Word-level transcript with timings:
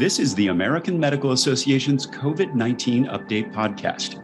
This 0.00 0.18
is 0.18 0.34
the 0.34 0.46
American 0.46 0.98
Medical 0.98 1.32
Association's 1.32 2.06
COVID 2.06 2.54
19 2.54 3.08
Update 3.08 3.52
Podcast. 3.52 4.22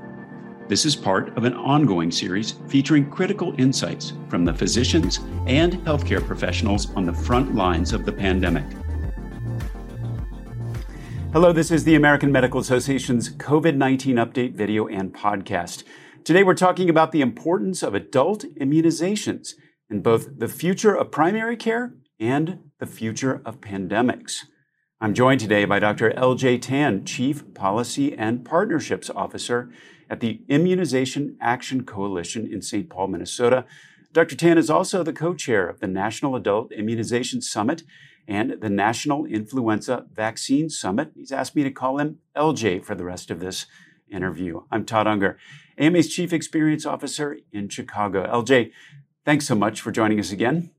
This 0.70 0.86
is 0.86 0.96
part 0.96 1.36
of 1.36 1.44
an 1.44 1.52
ongoing 1.52 2.10
series 2.10 2.52
featuring 2.66 3.10
critical 3.10 3.54
insights 3.58 4.14
from 4.30 4.46
the 4.46 4.54
physicians 4.54 5.18
and 5.46 5.74
healthcare 5.84 6.26
professionals 6.26 6.90
on 6.94 7.04
the 7.04 7.12
front 7.12 7.54
lines 7.54 7.92
of 7.92 8.06
the 8.06 8.12
pandemic. 8.12 8.64
Hello, 11.34 11.52
this 11.52 11.70
is 11.70 11.84
the 11.84 11.96
American 11.96 12.32
Medical 12.32 12.58
Association's 12.58 13.28
COVID 13.28 13.76
19 13.76 14.16
Update 14.16 14.54
video 14.54 14.86
and 14.86 15.12
podcast. 15.12 15.84
Today 16.24 16.42
we're 16.42 16.54
talking 16.54 16.88
about 16.88 17.12
the 17.12 17.20
importance 17.20 17.82
of 17.82 17.94
adult 17.94 18.46
immunizations 18.58 19.50
in 19.90 20.00
both 20.00 20.38
the 20.38 20.48
future 20.48 20.96
of 20.96 21.10
primary 21.10 21.54
care 21.54 21.92
and 22.18 22.60
the 22.78 22.86
future 22.86 23.42
of 23.44 23.60
pandemics. 23.60 24.44
I'm 24.98 25.12
joined 25.12 25.40
today 25.40 25.66
by 25.66 25.78
Dr. 25.78 26.10
LJ 26.12 26.62
Tan, 26.62 27.04
Chief 27.04 27.52
Policy 27.52 28.14
and 28.14 28.46
Partnerships 28.46 29.10
Officer 29.10 29.68
at 30.08 30.20
the 30.20 30.40
Immunization 30.48 31.36
Action 31.38 31.84
Coalition 31.84 32.50
in 32.50 32.62
St. 32.62 32.88
Paul, 32.88 33.08
Minnesota. 33.08 33.66
Dr. 34.14 34.34
Tan 34.36 34.56
is 34.56 34.70
also 34.70 35.02
the 35.02 35.12
co 35.12 35.34
chair 35.34 35.68
of 35.68 35.80
the 35.80 35.86
National 35.86 36.34
Adult 36.34 36.72
Immunization 36.72 37.42
Summit 37.42 37.82
and 38.26 38.56
the 38.62 38.70
National 38.70 39.26
Influenza 39.26 40.06
Vaccine 40.14 40.70
Summit. 40.70 41.10
He's 41.14 41.30
asked 41.30 41.54
me 41.54 41.62
to 41.62 41.70
call 41.70 41.98
him 41.98 42.20
LJ 42.34 42.82
for 42.82 42.94
the 42.94 43.04
rest 43.04 43.30
of 43.30 43.38
this 43.38 43.66
interview. 44.10 44.62
I'm 44.72 44.86
Todd 44.86 45.06
Unger, 45.06 45.36
AMA's 45.76 46.08
Chief 46.08 46.32
Experience 46.32 46.86
Officer 46.86 47.36
in 47.52 47.68
Chicago. 47.68 48.26
LJ, 48.26 48.72
thanks 49.26 49.46
so 49.46 49.54
much 49.54 49.78
for 49.78 49.90
joining 49.92 50.18
us 50.18 50.32
again. 50.32 50.70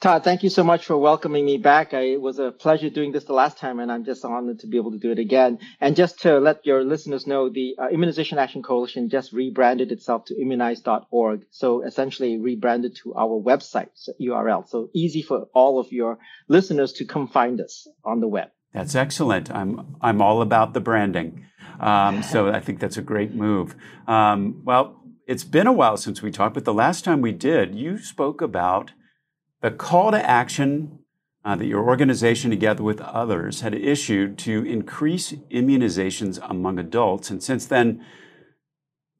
Todd, 0.00 0.22
thank 0.22 0.44
you 0.44 0.48
so 0.48 0.62
much 0.62 0.84
for 0.84 0.96
welcoming 0.96 1.44
me 1.44 1.58
back. 1.58 1.92
I, 1.92 2.02
it 2.02 2.20
was 2.20 2.38
a 2.38 2.52
pleasure 2.52 2.88
doing 2.88 3.10
this 3.10 3.24
the 3.24 3.32
last 3.32 3.58
time, 3.58 3.80
and 3.80 3.90
I'm 3.90 4.04
just 4.04 4.24
honored 4.24 4.60
to 4.60 4.68
be 4.68 4.76
able 4.76 4.92
to 4.92 4.98
do 4.98 5.10
it 5.10 5.18
again. 5.18 5.58
And 5.80 5.96
just 5.96 6.20
to 6.20 6.38
let 6.38 6.64
your 6.64 6.84
listeners 6.84 7.26
know, 7.26 7.48
the 7.48 7.74
uh, 7.76 7.88
Immunization 7.88 8.38
Action 8.38 8.62
Coalition 8.62 9.08
just 9.08 9.32
rebranded 9.32 9.90
itself 9.90 10.26
to 10.26 10.40
immunize.org. 10.40 11.46
So 11.50 11.82
essentially 11.82 12.38
rebranded 12.38 12.94
to 13.02 13.14
our 13.16 13.42
website 13.42 13.88
URL. 14.20 14.68
So 14.68 14.88
easy 14.94 15.20
for 15.20 15.48
all 15.52 15.80
of 15.80 15.90
your 15.90 16.18
listeners 16.46 16.92
to 16.92 17.04
come 17.04 17.26
find 17.26 17.60
us 17.60 17.88
on 18.04 18.20
the 18.20 18.28
web. 18.28 18.50
That's 18.72 18.94
excellent. 18.94 19.50
I'm 19.50 19.96
I'm 20.00 20.22
all 20.22 20.42
about 20.42 20.74
the 20.74 20.80
branding. 20.80 21.46
Um, 21.80 22.22
so 22.22 22.50
I 22.50 22.60
think 22.60 22.78
that's 22.78 22.96
a 22.96 23.02
great 23.02 23.34
move. 23.34 23.74
Um, 24.06 24.62
well, 24.64 25.00
it's 25.26 25.44
been 25.44 25.66
a 25.66 25.72
while 25.72 25.96
since 25.96 26.22
we 26.22 26.30
talked, 26.30 26.54
but 26.54 26.64
the 26.64 26.72
last 26.72 27.04
time 27.04 27.20
we 27.20 27.32
did, 27.32 27.74
you 27.74 27.98
spoke 27.98 28.40
about 28.40 28.92
the 29.60 29.70
call 29.70 30.10
to 30.12 30.28
action 30.28 31.00
uh, 31.44 31.56
that 31.56 31.66
your 31.66 31.84
organization, 31.84 32.50
together 32.50 32.82
with 32.82 33.00
others, 33.00 33.60
had 33.60 33.74
issued 33.74 34.38
to 34.38 34.64
increase 34.64 35.32
immunizations 35.50 36.38
among 36.42 36.78
adults. 36.78 37.30
And 37.30 37.42
since 37.42 37.66
then, 37.66 38.04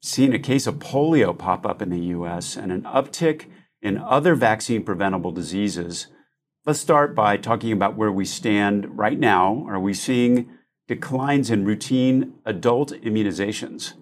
seen 0.01 0.33
a 0.33 0.39
case 0.39 0.67
of 0.67 0.77
polio 0.77 1.37
pop 1.37 1.67
up 1.67 1.83
in 1.83 1.91
the 1.91 2.07
US 2.17 2.57
and 2.57 2.71
an 2.71 2.83
uptick 2.83 3.47
in 3.81 3.99
other 3.99 4.35
vaccine 4.35 4.85
preventable 4.85 5.33
diseases. 5.33 6.09
Let's 6.67 6.81
start 6.81 7.15
by 7.15 7.37
talking 7.37 7.73
about 7.73 7.97
where 7.97 8.13
we 8.13 8.25
stand 8.25 8.99
right 8.99 9.19
now. 9.19 9.65
Are 9.69 9.81
we 9.81 9.95
seeing 9.95 10.51
declines 10.87 11.51
in 11.51 11.65
routine 11.65 12.35
adult 12.45 12.93
immunizations? 12.93 13.95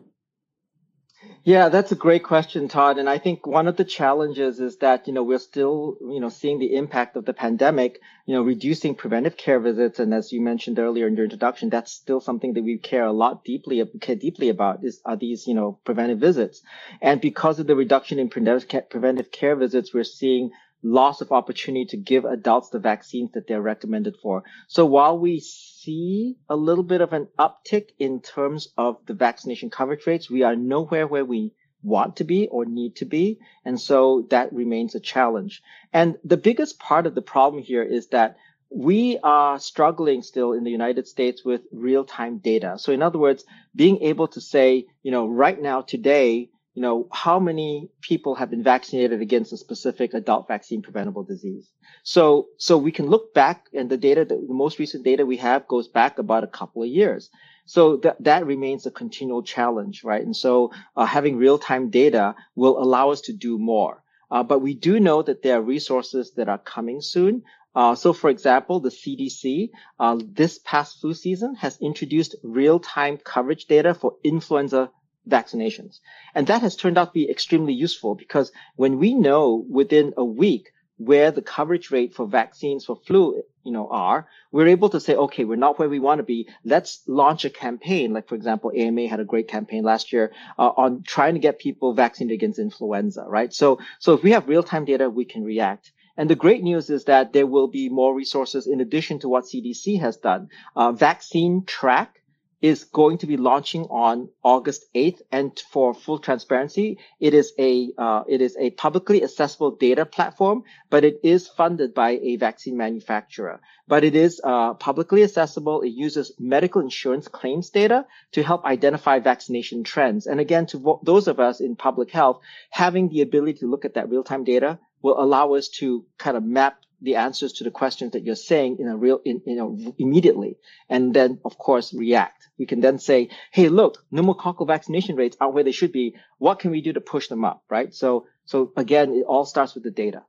Yeah, 1.46 1.68
that's 1.68 1.92
a 1.92 1.96
great 1.96 2.24
question, 2.24 2.66
Todd. 2.66 2.98
And 2.98 3.08
I 3.08 3.18
think 3.18 3.46
one 3.46 3.68
of 3.68 3.76
the 3.76 3.84
challenges 3.84 4.58
is 4.58 4.78
that, 4.78 5.06
you 5.06 5.12
know, 5.14 5.22
we're 5.22 5.38
still, 5.38 5.96
you 6.00 6.18
know, 6.18 6.28
seeing 6.28 6.58
the 6.58 6.74
impact 6.74 7.16
of 7.16 7.24
the 7.24 7.32
pandemic, 7.32 8.00
you 8.26 8.34
know, 8.34 8.42
reducing 8.42 8.96
preventive 8.96 9.36
care 9.36 9.60
visits. 9.60 10.00
And 10.00 10.12
as 10.12 10.32
you 10.32 10.40
mentioned 10.40 10.80
earlier 10.80 11.06
in 11.06 11.14
your 11.14 11.22
introduction, 11.22 11.70
that's 11.70 11.92
still 11.92 12.20
something 12.20 12.54
that 12.54 12.64
we 12.64 12.78
care 12.78 13.04
a 13.06 13.12
lot 13.12 13.44
deeply, 13.44 13.80
care 14.00 14.16
deeply 14.16 14.48
about 14.48 14.84
is, 14.84 15.00
are 15.04 15.16
these, 15.16 15.46
you 15.46 15.54
know, 15.54 15.78
preventive 15.84 16.18
visits. 16.18 16.64
And 17.00 17.20
because 17.20 17.60
of 17.60 17.68
the 17.68 17.76
reduction 17.76 18.18
in 18.18 18.28
preventive 18.28 19.30
care 19.30 19.54
visits, 19.54 19.94
we're 19.94 20.02
seeing 20.02 20.50
loss 20.82 21.20
of 21.20 21.32
opportunity 21.32 21.86
to 21.86 21.96
give 21.96 22.24
adults 22.24 22.68
the 22.68 22.78
vaccines 22.78 23.32
that 23.32 23.46
they're 23.46 23.62
recommended 23.62 24.14
for. 24.22 24.44
So 24.68 24.86
while 24.86 25.18
we 25.18 25.40
see 25.40 26.36
a 26.48 26.56
little 26.56 26.84
bit 26.84 27.00
of 27.00 27.12
an 27.12 27.28
uptick 27.38 27.90
in 27.98 28.20
terms 28.20 28.68
of 28.76 28.98
the 29.06 29.14
vaccination 29.14 29.70
coverage 29.70 30.06
rates, 30.06 30.30
we 30.30 30.42
are 30.42 30.56
nowhere 30.56 31.06
where 31.06 31.24
we 31.24 31.52
want 31.82 32.16
to 32.16 32.24
be 32.24 32.48
or 32.48 32.64
need 32.64 32.96
to 32.96 33.04
be. 33.04 33.38
And 33.64 33.80
so 33.80 34.26
that 34.30 34.52
remains 34.52 34.94
a 34.94 35.00
challenge. 35.00 35.62
And 35.92 36.16
the 36.24 36.36
biggest 36.36 36.78
part 36.78 37.06
of 37.06 37.14
the 37.14 37.22
problem 37.22 37.62
here 37.62 37.82
is 37.82 38.08
that 38.08 38.36
we 38.70 39.18
are 39.22 39.58
struggling 39.58 40.22
still 40.22 40.52
in 40.52 40.64
the 40.64 40.70
United 40.70 41.06
States 41.06 41.44
with 41.44 41.62
real 41.72 42.04
time 42.04 42.38
data. 42.38 42.76
So 42.78 42.92
in 42.92 43.02
other 43.02 43.18
words, 43.18 43.44
being 43.74 44.02
able 44.02 44.28
to 44.28 44.40
say, 44.40 44.86
you 45.02 45.12
know, 45.12 45.28
right 45.28 45.60
now, 45.60 45.82
today, 45.82 46.50
you 46.76 46.82
know, 46.82 47.08
how 47.10 47.40
many 47.40 47.88
people 48.02 48.34
have 48.34 48.50
been 48.50 48.62
vaccinated 48.62 49.22
against 49.22 49.50
a 49.50 49.56
specific 49.56 50.12
adult 50.12 50.46
vaccine 50.46 50.82
preventable 50.82 51.22
disease. 51.22 51.72
So, 52.02 52.48
so 52.58 52.76
we 52.76 52.92
can 52.92 53.06
look 53.06 53.32
back 53.32 53.68
and 53.72 53.88
the 53.88 53.96
data, 53.96 54.26
the, 54.26 54.36
the 54.36 54.52
most 54.52 54.78
recent 54.78 55.02
data 55.02 55.24
we 55.24 55.38
have 55.38 55.66
goes 55.68 55.88
back 55.88 56.18
about 56.18 56.44
a 56.44 56.46
couple 56.46 56.82
of 56.82 56.90
years. 56.90 57.30
So 57.64 57.96
that, 57.98 58.22
that 58.22 58.44
remains 58.44 58.84
a 58.84 58.90
continual 58.90 59.42
challenge, 59.42 60.04
right? 60.04 60.22
And 60.22 60.36
so 60.36 60.70
uh, 60.94 61.06
having 61.06 61.38
real 61.38 61.58
time 61.58 61.88
data 61.88 62.34
will 62.54 62.78
allow 62.78 63.08
us 63.08 63.22
to 63.22 63.32
do 63.32 63.56
more. 63.56 64.02
Uh, 64.30 64.42
but 64.42 64.58
we 64.58 64.74
do 64.74 65.00
know 65.00 65.22
that 65.22 65.42
there 65.42 65.56
are 65.56 65.62
resources 65.62 66.32
that 66.32 66.50
are 66.50 66.58
coming 66.58 67.00
soon. 67.00 67.42
Uh, 67.74 67.94
so, 67.94 68.12
for 68.12 68.28
example, 68.28 68.80
the 68.80 68.90
CDC 68.90 69.70
uh, 69.98 70.18
this 70.22 70.58
past 70.58 71.00
flu 71.00 71.14
season 71.14 71.54
has 71.54 71.78
introduced 71.80 72.34
real-time 72.42 73.16
coverage 73.16 73.64
data 73.64 73.94
for 73.94 74.16
influenza 74.22 74.90
vaccinations. 75.28 76.00
And 76.34 76.46
that 76.46 76.62
has 76.62 76.76
turned 76.76 76.98
out 76.98 77.06
to 77.06 77.12
be 77.12 77.30
extremely 77.30 77.72
useful 77.72 78.14
because 78.14 78.52
when 78.76 78.98
we 78.98 79.14
know 79.14 79.64
within 79.68 80.14
a 80.16 80.24
week 80.24 80.72
where 80.98 81.30
the 81.30 81.42
coverage 81.42 81.90
rate 81.90 82.14
for 82.14 82.26
vaccines 82.26 82.84
for 82.84 82.96
flu, 83.06 83.42
you 83.64 83.72
know, 83.72 83.88
are, 83.90 84.26
we're 84.50 84.68
able 84.68 84.88
to 84.88 85.00
say, 85.00 85.14
okay, 85.14 85.44
we're 85.44 85.56
not 85.56 85.78
where 85.78 85.88
we 85.88 85.98
want 85.98 86.20
to 86.20 86.22
be. 86.22 86.48
Let's 86.64 87.02
launch 87.06 87.44
a 87.44 87.50
campaign. 87.50 88.12
Like, 88.12 88.28
for 88.28 88.34
example, 88.34 88.72
AMA 88.74 89.08
had 89.08 89.20
a 89.20 89.24
great 89.24 89.48
campaign 89.48 89.84
last 89.84 90.12
year 90.12 90.32
uh, 90.58 90.70
on 90.76 91.02
trying 91.02 91.34
to 91.34 91.40
get 91.40 91.58
people 91.58 91.92
vaccinated 91.92 92.38
against 92.38 92.58
influenza, 92.58 93.24
right? 93.28 93.52
So, 93.52 93.80
so 93.98 94.14
if 94.14 94.22
we 94.22 94.30
have 94.30 94.48
real-time 94.48 94.84
data, 94.84 95.10
we 95.10 95.24
can 95.24 95.44
react. 95.44 95.92
And 96.16 96.30
the 96.30 96.36
great 96.36 96.62
news 96.62 96.88
is 96.88 97.04
that 97.04 97.34
there 97.34 97.46
will 97.46 97.68
be 97.68 97.90
more 97.90 98.14
resources 98.14 98.66
in 98.66 98.80
addition 98.80 99.18
to 99.18 99.28
what 99.28 99.44
CDC 99.44 100.00
has 100.00 100.16
done. 100.16 100.48
Uh, 100.74 100.92
Vaccine 100.92 101.64
Track 101.66 102.22
is 102.62 102.84
going 102.84 103.18
to 103.18 103.26
be 103.26 103.36
launching 103.36 103.82
on 103.84 104.28
August 104.42 104.86
8th. 104.94 105.20
And 105.30 105.58
for 105.72 105.94
full 105.94 106.18
transparency, 106.18 106.98
it 107.20 107.34
is 107.34 107.52
a 107.58 107.90
uh, 107.98 108.24
it 108.28 108.40
is 108.40 108.56
a 108.58 108.70
publicly 108.70 109.22
accessible 109.22 109.72
data 109.72 110.06
platform, 110.06 110.64
but 110.90 111.04
it 111.04 111.20
is 111.22 111.48
funded 111.48 111.94
by 111.94 112.18
a 112.22 112.36
vaccine 112.36 112.76
manufacturer. 112.76 113.60
But 113.88 114.04
it 114.04 114.16
is 114.16 114.40
uh, 114.42 114.74
publicly 114.74 115.22
accessible. 115.22 115.82
It 115.82 115.90
uses 115.90 116.32
medical 116.38 116.80
insurance 116.80 117.28
claims 117.28 117.70
data 117.70 118.06
to 118.32 118.42
help 118.42 118.64
identify 118.64 119.18
vaccination 119.18 119.84
trends. 119.84 120.26
And 120.26 120.40
again, 120.40 120.66
to 120.66 120.78
vo- 120.78 121.00
those 121.02 121.28
of 121.28 121.38
us 121.38 121.60
in 121.60 121.76
public 121.76 122.10
health, 122.10 122.40
having 122.70 123.08
the 123.08 123.20
ability 123.20 123.60
to 123.60 123.70
look 123.70 123.84
at 123.84 123.94
that 123.94 124.08
real 124.08 124.24
time 124.24 124.44
data 124.44 124.78
will 125.02 125.22
allow 125.22 125.54
us 125.54 125.68
to 125.68 126.04
kind 126.18 126.36
of 126.36 126.42
map 126.42 126.78
the 127.00 127.16
answers 127.16 127.54
to 127.54 127.64
the 127.64 127.70
questions 127.70 128.12
that 128.12 128.24
you're 128.24 128.34
saying 128.34 128.78
in 128.78 128.88
a 128.88 128.96
real, 128.96 129.20
in, 129.24 129.42
you 129.46 129.56
know, 129.56 129.94
immediately. 129.98 130.56
And 130.88 131.14
then, 131.14 131.38
of 131.44 131.58
course, 131.58 131.92
react. 131.92 132.48
We 132.58 132.66
can 132.66 132.80
then 132.80 132.98
say, 132.98 133.28
Hey, 133.52 133.68
look, 133.68 134.04
pneumococcal 134.12 134.66
vaccination 134.66 135.16
rates 135.16 135.36
are 135.40 135.50
where 135.50 135.64
they 135.64 135.72
should 135.72 135.92
be. 135.92 136.16
What 136.38 136.58
can 136.58 136.70
we 136.70 136.80
do 136.80 136.92
to 136.94 137.00
push 137.00 137.28
them 137.28 137.44
up? 137.44 137.62
Right. 137.68 137.94
So, 137.94 138.26
so 138.44 138.72
again, 138.76 139.12
it 139.12 139.24
all 139.26 139.44
starts 139.44 139.74
with 139.74 139.84
the 139.84 139.90
data. 139.90 140.22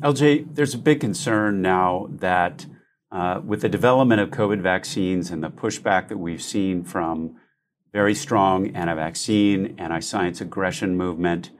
LJ, 0.00 0.54
there's 0.54 0.74
a 0.74 0.78
big 0.78 1.00
concern 1.00 1.62
now 1.62 2.08
that 2.10 2.66
uh, 3.10 3.40
with 3.44 3.62
the 3.62 3.68
development 3.68 4.20
of 4.20 4.30
COVID 4.30 4.60
vaccines 4.60 5.30
and 5.30 5.42
the 5.42 5.50
pushback 5.50 6.08
that 6.08 6.18
we've 6.18 6.42
seen 6.42 6.84
from 6.84 7.36
very 7.92 8.14
strong 8.14 8.74
anti-vaccine, 8.74 9.74
anti-science 9.78 10.40
aggression 10.40 10.96
movement, 10.96 11.50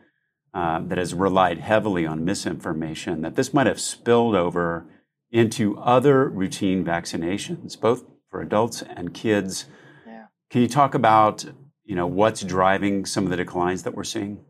uh, 0.54 0.80
that 0.80 0.98
has 0.98 1.14
relied 1.14 1.58
heavily 1.58 2.06
on 2.06 2.24
misinformation, 2.24 3.22
that 3.22 3.36
this 3.36 3.54
might 3.54 3.66
have 3.66 3.80
spilled 3.80 4.34
over 4.34 4.86
into 5.30 5.78
other 5.78 6.28
routine 6.28 6.84
vaccinations, 6.84 7.80
both 7.80 8.04
for 8.28 8.42
adults 8.42 8.82
and 8.82 9.14
kids. 9.14 9.66
Yeah. 10.06 10.26
Can 10.50 10.60
you 10.62 10.68
talk 10.68 10.94
about, 10.94 11.44
you 11.84 11.96
know, 11.96 12.06
what's 12.06 12.42
driving 12.42 13.06
some 13.06 13.24
of 13.24 13.30
the 13.30 13.36
declines 13.36 13.84
that 13.84 13.94
we're 13.94 14.04
seeing? 14.04 14.44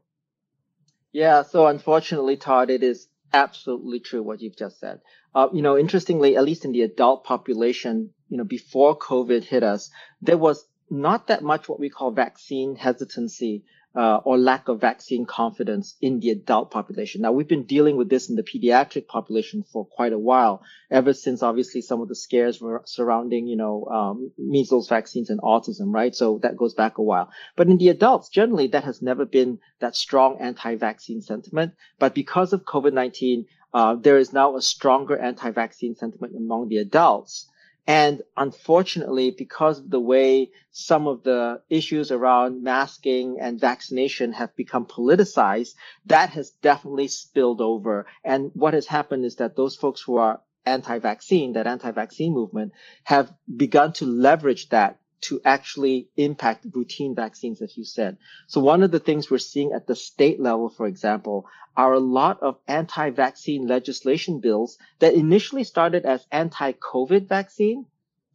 Yeah, 1.12 1.42
so 1.42 1.66
unfortunately, 1.66 2.36
Todd, 2.36 2.70
it 2.70 2.82
is 2.82 3.06
absolutely 3.32 4.00
true 4.00 4.22
what 4.22 4.40
you've 4.40 4.56
just 4.56 4.80
said. 4.80 5.00
Uh, 5.34 5.48
you 5.52 5.62
know, 5.62 5.78
interestingly, 5.78 6.36
at 6.36 6.44
least 6.44 6.64
in 6.64 6.72
the 6.72 6.82
adult 6.82 7.24
population, 7.24 8.10
you 8.28 8.38
know, 8.38 8.44
before 8.44 8.98
COVID 8.98 9.44
hit 9.44 9.62
us, 9.62 9.90
there 10.20 10.38
was 10.38 10.66
not 10.90 11.28
that 11.28 11.42
much 11.42 11.68
what 11.68 11.80
we 11.80 11.88
call 11.88 12.10
vaccine 12.10 12.76
hesitancy 12.76 13.64
uh, 13.94 14.16
or 14.24 14.38
lack 14.38 14.68
of 14.68 14.80
vaccine 14.80 15.26
confidence 15.26 15.96
in 16.00 16.20
the 16.20 16.30
adult 16.30 16.70
population. 16.70 17.20
Now, 17.20 17.32
we've 17.32 17.48
been 17.48 17.64
dealing 17.64 17.96
with 17.96 18.08
this 18.08 18.30
in 18.30 18.36
the 18.36 18.42
pediatric 18.42 19.06
population 19.06 19.64
for 19.70 19.84
quite 19.84 20.12
a 20.12 20.18
while, 20.18 20.62
ever 20.90 21.12
since 21.12 21.42
obviously 21.42 21.82
some 21.82 22.00
of 22.00 22.08
the 22.08 22.14
scares 22.14 22.60
were 22.60 22.82
surrounding, 22.84 23.46
you 23.46 23.56
know, 23.56 23.84
um, 23.86 24.32
measles 24.38 24.88
vaccines 24.88 25.30
and 25.30 25.40
autism, 25.40 25.92
right? 25.92 26.14
So 26.14 26.38
that 26.42 26.56
goes 26.56 26.74
back 26.74 26.98
a 26.98 27.02
while. 27.02 27.30
But 27.56 27.68
in 27.68 27.78
the 27.78 27.90
adults, 27.90 28.28
generally, 28.28 28.68
that 28.68 28.84
has 28.84 29.02
never 29.02 29.26
been 29.26 29.58
that 29.80 29.94
strong 29.94 30.38
anti-vaccine 30.40 31.20
sentiment. 31.20 31.74
But 31.98 32.14
because 32.14 32.52
of 32.52 32.64
COVID-19, 32.64 33.46
uh, 33.74 33.96
there 33.96 34.18
is 34.18 34.32
now 34.32 34.56
a 34.56 34.62
stronger 34.62 35.16
anti-vaccine 35.18 35.96
sentiment 35.96 36.34
among 36.36 36.68
the 36.68 36.78
adults. 36.78 37.48
And 37.86 38.22
unfortunately, 38.36 39.32
because 39.36 39.80
of 39.80 39.90
the 39.90 40.00
way 40.00 40.50
some 40.70 41.08
of 41.08 41.24
the 41.24 41.62
issues 41.68 42.12
around 42.12 42.62
masking 42.62 43.38
and 43.40 43.60
vaccination 43.60 44.32
have 44.32 44.54
become 44.54 44.86
politicized, 44.86 45.74
that 46.06 46.30
has 46.30 46.50
definitely 46.50 47.08
spilled 47.08 47.60
over. 47.60 48.06
And 48.24 48.52
what 48.54 48.74
has 48.74 48.86
happened 48.86 49.24
is 49.24 49.36
that 49.36 49.56
those 49.56 49.74
folks 49.74 50.00
who 50.00 50.16
are 50.16 50.40
anti-vaccine, 50.64 51.54
that 51.54 51.66
anti-vaccine 51.66 52.32
movement, 52.32 52.72
have 53.02 53.32
begun 53.56 53.92
to 53.94 54.06
leverage 54.06 54.68
that 54.68 54.98
to 55.22 55.40
actually 55.44 56.08
impact 56.16 56.66
routine 56.72 57.14
vaccines, 57.14 57.62
as 57.62 57.76
you 57.76 57.84
said. 57.84 58.18
So 58.46 58.60
one 58.60 58.82
of 58.82 58.90
the 58.90 59.00
things 59.00 59.30
we're 59.30 59.38
seeing 59.38 59.72
at 59.72 59.86
the 59.86 59.94
state 59.96 60.40
level, 60.40 60.68
for 60.68 60.86
example, 60.86 61.46
are 61.76 61.92
a 61.92 62.00
lot 62.00 62.42
of 62.42 62.58
anti-vaccine 62.68 63.66
legislation 63.66 64.40
bills 64.40 64.78
that 64.98 65.14
initially 65.14 65.64
started 65.64 66.04
as 66.04 66.26
anti-COVID 66.30 67.28
vaccine, 67.28 67.86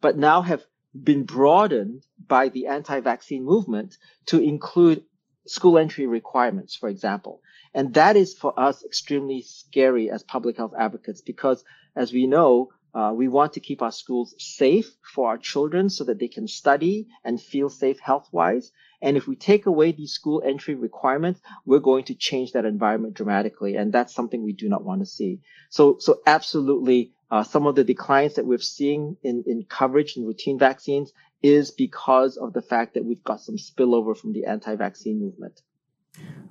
but 0.01 0.17
now 0.17 0.41
have 0.41 0.63
been 1.03 1.23
broadened 1.23 2.03
by 2.27 2.49
the 2.49 2.67
anti-vaccine 2.67 3.43
movement 3.43 3.97
to 4.27 4.41
include 4.41 5.03
school 5.45 5.77
entry 5.77 6.07
requirements, 6.07 6.75
for 6.75 6.89
example. 6.89 7.41
And 7.73 7.93
that 7.93 8.15
is 8.15 8.33
for 8.33 8.57
us 8.59 8.83
extremely 8.83 9.41
scary 9.41 10.09
as 10.09 10.23
public 10.23 10.57
health 10.57 10.73
advocates 10.77 11.21
because 11.21 11.63
as 11.95 12.13
we 12.13 12.27
know, 12.27 12.69
uh, 12.97 13.13
we 13.13 13.27
want 13.27 13.53
to 13.53 13.59
keep 13.59 13.83
our 13.83 13.91
schools 13.91 14.33
safe 14.39 14.91
for 15.13 15.29
our 15.29 15.37
children 15.37 15.87
so 15.87 16.03
that 16.03 16.17
they 16.17 16.27
can 16.27 16.47
study 16.47 17.07
and 17.23 17.39
feel 17.39 17.69
safe 17.69 17.99
health 17.99 18.27
wise. 18.31 18.71
And 19.03 19.15
if 19.15 19.27
we 19.27 19.35
take 19.35 19.67
away 19.67 19.91
these 19.91 20.13
school 20.13 20.41
entry 20.43 20.73
requirements, 20.73 21.39
we're 21.63 21.77
going 21.91 22.05
to 22.05 22.15
change 22.15 22.53
that 22.53 22.65
environment 22.65 23.13
dramatically. 23.13 23.75
And 23.75 23.93
that's 23.93 24.15
something 24.15 24.41
we 24.43 24.53
do 24.53 24.67
not 24.67 24.83
want 24.83 25.01
to 25.01 25.05
see. 25.05 25.41
So, 25.69 25.97
so 25.99 26.21
absolutely, 26.25 27.11
uh, 27.29 27.43
some 27.43 27.67
of 27.67 27.75
the 27.75 27.83
declines 27.83 28.33
that 28.33 28.47
we're 28.47 28.57
seeing 28.57 29.15
in, 29.21 29.43
in 29.45 29.63
coverage 29.69 30.17
and 30.17 30.25
routine 30.25 30.57
vaccines 30.57 31.13
is 31.43 31.69
because 31.69 32.35
of 32.35 32.53
the 32.53 32.63
fact 32.63 32.95
that 32.95 33.05
we've 33.05 33.23
got 33.23 33.41
some 33.41 33.57
spillover 33.57 34.17
from 34.17 34.33
the 34.33 34.45
anti-vaccine 34.45 35.19
movement. 35.19 35.61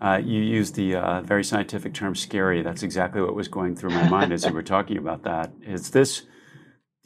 Uh, 0.00 0.20
you 0.22 0.40
used 0.40 0.76
the 0.76 0.94
uh, 0.94 1.22
very 1.22 1.42
scientific 1.42 1.92
term 1.92 2.14
scary. 2.14 2.62
That's 2.62 2.84
exactly 2.84 3.20
what 3.20 3.34
was 3.34 3.48
going 3.48 3.74
through 3.74 3.90
my 3.90 4.08
mind 4.08 4.32
as 4.32 4.44
you 4.44 4.52
were 4.52 4.62
talking 4.62 4.96
about 4.96 5.24
that. 5.24 5.50
Is 5.60 5.90
this 5.90 6.22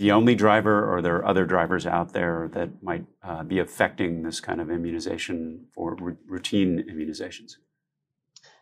the 0.01 0.13
only 0.13 0.35
driver, 0.35 0.79
or 0.79 0.97
are 0.97 1.03
there 1.03 1.27
other 1.27 1.45
drivers 1.45 1.87
out 1.87 2.15
there 2.15 2.49
that 2.55 2.83
might 2.83 3.05
uh, 3.23 3.43
be 3.43 3.59
affecting 3.59 4.23
this 4.23 4.41
kind 4.41 4.59
of 4.59 4.71
immunization 4.71 5.67
for 5.75 5.95
r- 6.01 6.17
routine 6.27 6.83
immunizations? 6.91 7.57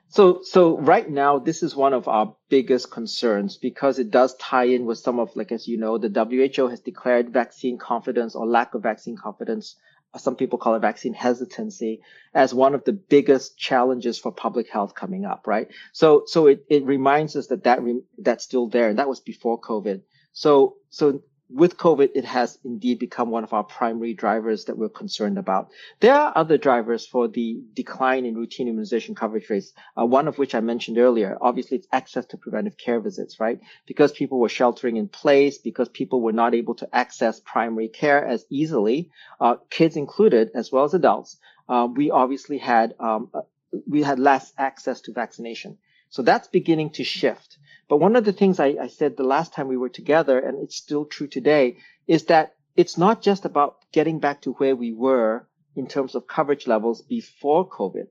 So, 0.09 0.41
so 0.43 0.77
right 0.79 1.09
now, 1.09 1.39
this 1.39 1.63
is 1.63 1.77
one 1.77 1.93
of 1.93 2.09
our 2.09 2.35
biggest 2.49 2.91
concerns 2.91 3.57
because 3.57 4.01
it 4.01 4.11
does 4.11 4.35
tie 4.37 4.65
in 4.65 4.85
with 4.85 4.99
some 4.99 5.21
of, 5.21 5.37
like, 5.37 5.53
as 5.53 5.69
you 5.69 5.79
know, 5.79 5.97
the 5.97 6.09
WHO 6.09 6.67
has 6.67 6.81
declared 6.81 7.33
vaccine 7.33 7.79
confidence 7.79 8.35
or 8.35 8.45
lack 8.45 8.75
of 8.75 8.83
vaccine 8.83 9.17
confidence. 9.17 9.77
Some 10.17 10.35
people 10.35 10.59
call 10.59 10.75
it 10.75 10.81
vaccine 10.81 11.15
hesitancy 11.15 12.01
as 12.35 12.53
one 12.53 12.75
of 12.75 12.83
the 12.83 12.95
biggest 12.95 13.57
challenges 13.57 14.19
for 14.19 14.33
public 14.33 14.69
health 14.71 14.97
coming 14.97 15.25
up, 15.25 15.47
right? 15.47 15.69
So, 15.93 16.25
so 16.27 16.49
it, 16.49 16.65
it 16.69 16.85
reminds 16.85 17.37
us 17.37 17.47
that 17.49 17.63
that, 17.63 17.81
re- 17.81 18.03
that's 18.17 18.43
still 18.43 18.69
there. 18.69 18.89
And 18.89 18.99
that 18.99 19.09
was 19.09 19.21
before 19.21 19.61
COVID. 19.61 20.01
So, 20.33 20.78
so 20.91 21.23
with 21.51 21.79
COVID, 21.79 22.11
it 22.15 22.27
has 22.27 22.59
indeed 22.63 22.99
become 22.99 23.31
one 23.31 23.43
of 23.43 23.55
our 23.55 23.65
primary 23.65 24.13
drivers 24.13 24.67
that 24.67 24.77
we're 24.77 24.91
concerned 24.91 25.39
about. 25.39 25.71
There 26.01 26.13
are 26.13 26.33
other 26.37 26.59
drivers 26.59 27.07
for 27.07 27.27
the 27.27 27.59
decline 27.73 28.27
in 28.27 28.35
routine 28.35 28.69
immunization 28.69 29.15
coverage 29.15 29.49
rates, 29.49 29.73
uh, 29.99 30.05
one 30.05 30.29
of 30.29 30.37
which 30.37 30.55
I 30.55 30.61
mentioned 30.61 30.99
earlier. 30.99 31.39
Obviously, 31.41 31.79
it's 31.79 31.89
access 31.91 32.27
to 32.27 32.37
preventive 32.37 32.77
care 32.77 33.01
visits, 33.01 33.41
right? 33.41 33.61
Because 33.87 34.13
people 34.13 34.39
were 34.39 34.51
sheltering 34.51 34.97
in 34.97 35.09
place, 35.09 35.59
because 35.59 35.89
people 35.89 36.21
were 36.21 36.33
not 36.33 36.55
able 36.55 36.75
to 36.77 36.95
access 36.95 37.41
primary 37.41 37.89
care 37.89 38.25
as 38.27 38.45
easily, 38.51 39.11
uh, 39.41 39.57
kids 39.71 39.97
included, 39.97 40.51
as 40.55 40.71
well 40.71 40.85
as 40.85 40.93
adults, 40.93 41.39
uh, 41.69 41.89
we 41.91 42.11
obviously 42.11 42.59
had, 42.59 42.95
um, 43.01 43.31
uh, 43.33 43.41
we 43.87 44.03
had 44.03 44.19
less 44.19 44.53
access 44.59 45.01
to 45.03 45.13
vaccination. 45.13 45.79
So 46.11 46.23
that's 46.23 46.49
beginning 46.49 46.91
to 46.91 47.05
shift. 47.05 47.59
But 47.89 47.99
one 47.99 48.17
of 48.17 48.25
the 48.25 48.33
things 48.33 48.61
I, 48.61 48.77
I, 48.81 48.89
said 48.89 49.17
the 49.17 49.23
last 49.23 49.55
time 49.55 49.67
we 49.67 49.77
were 49.77 49.89
together, 49.89 50.39
and 50.39 50.63
it's 50.63 50.77
still 50.77 51.07
true 51.07 51.27
today, 51.27 51.79
is 52.07 52.25
that 52.27 52.55
it's 52.77 52.99
not 52.99 53.23
just 53.23 53.45
about 53.45 53.79
getting 53.93 54.19
back 54.21 54.43
to 54.43 54.53
where 54.53 54.77
we 54.77 54.93
were 54.93 55.49
in 55.75 55.87
terms 55.87 56.15
of 56.15 56.27
coverage 56.27 56.67
levels 56.67 57.01
before 57.03 57.69
COVID. 57.69 58.09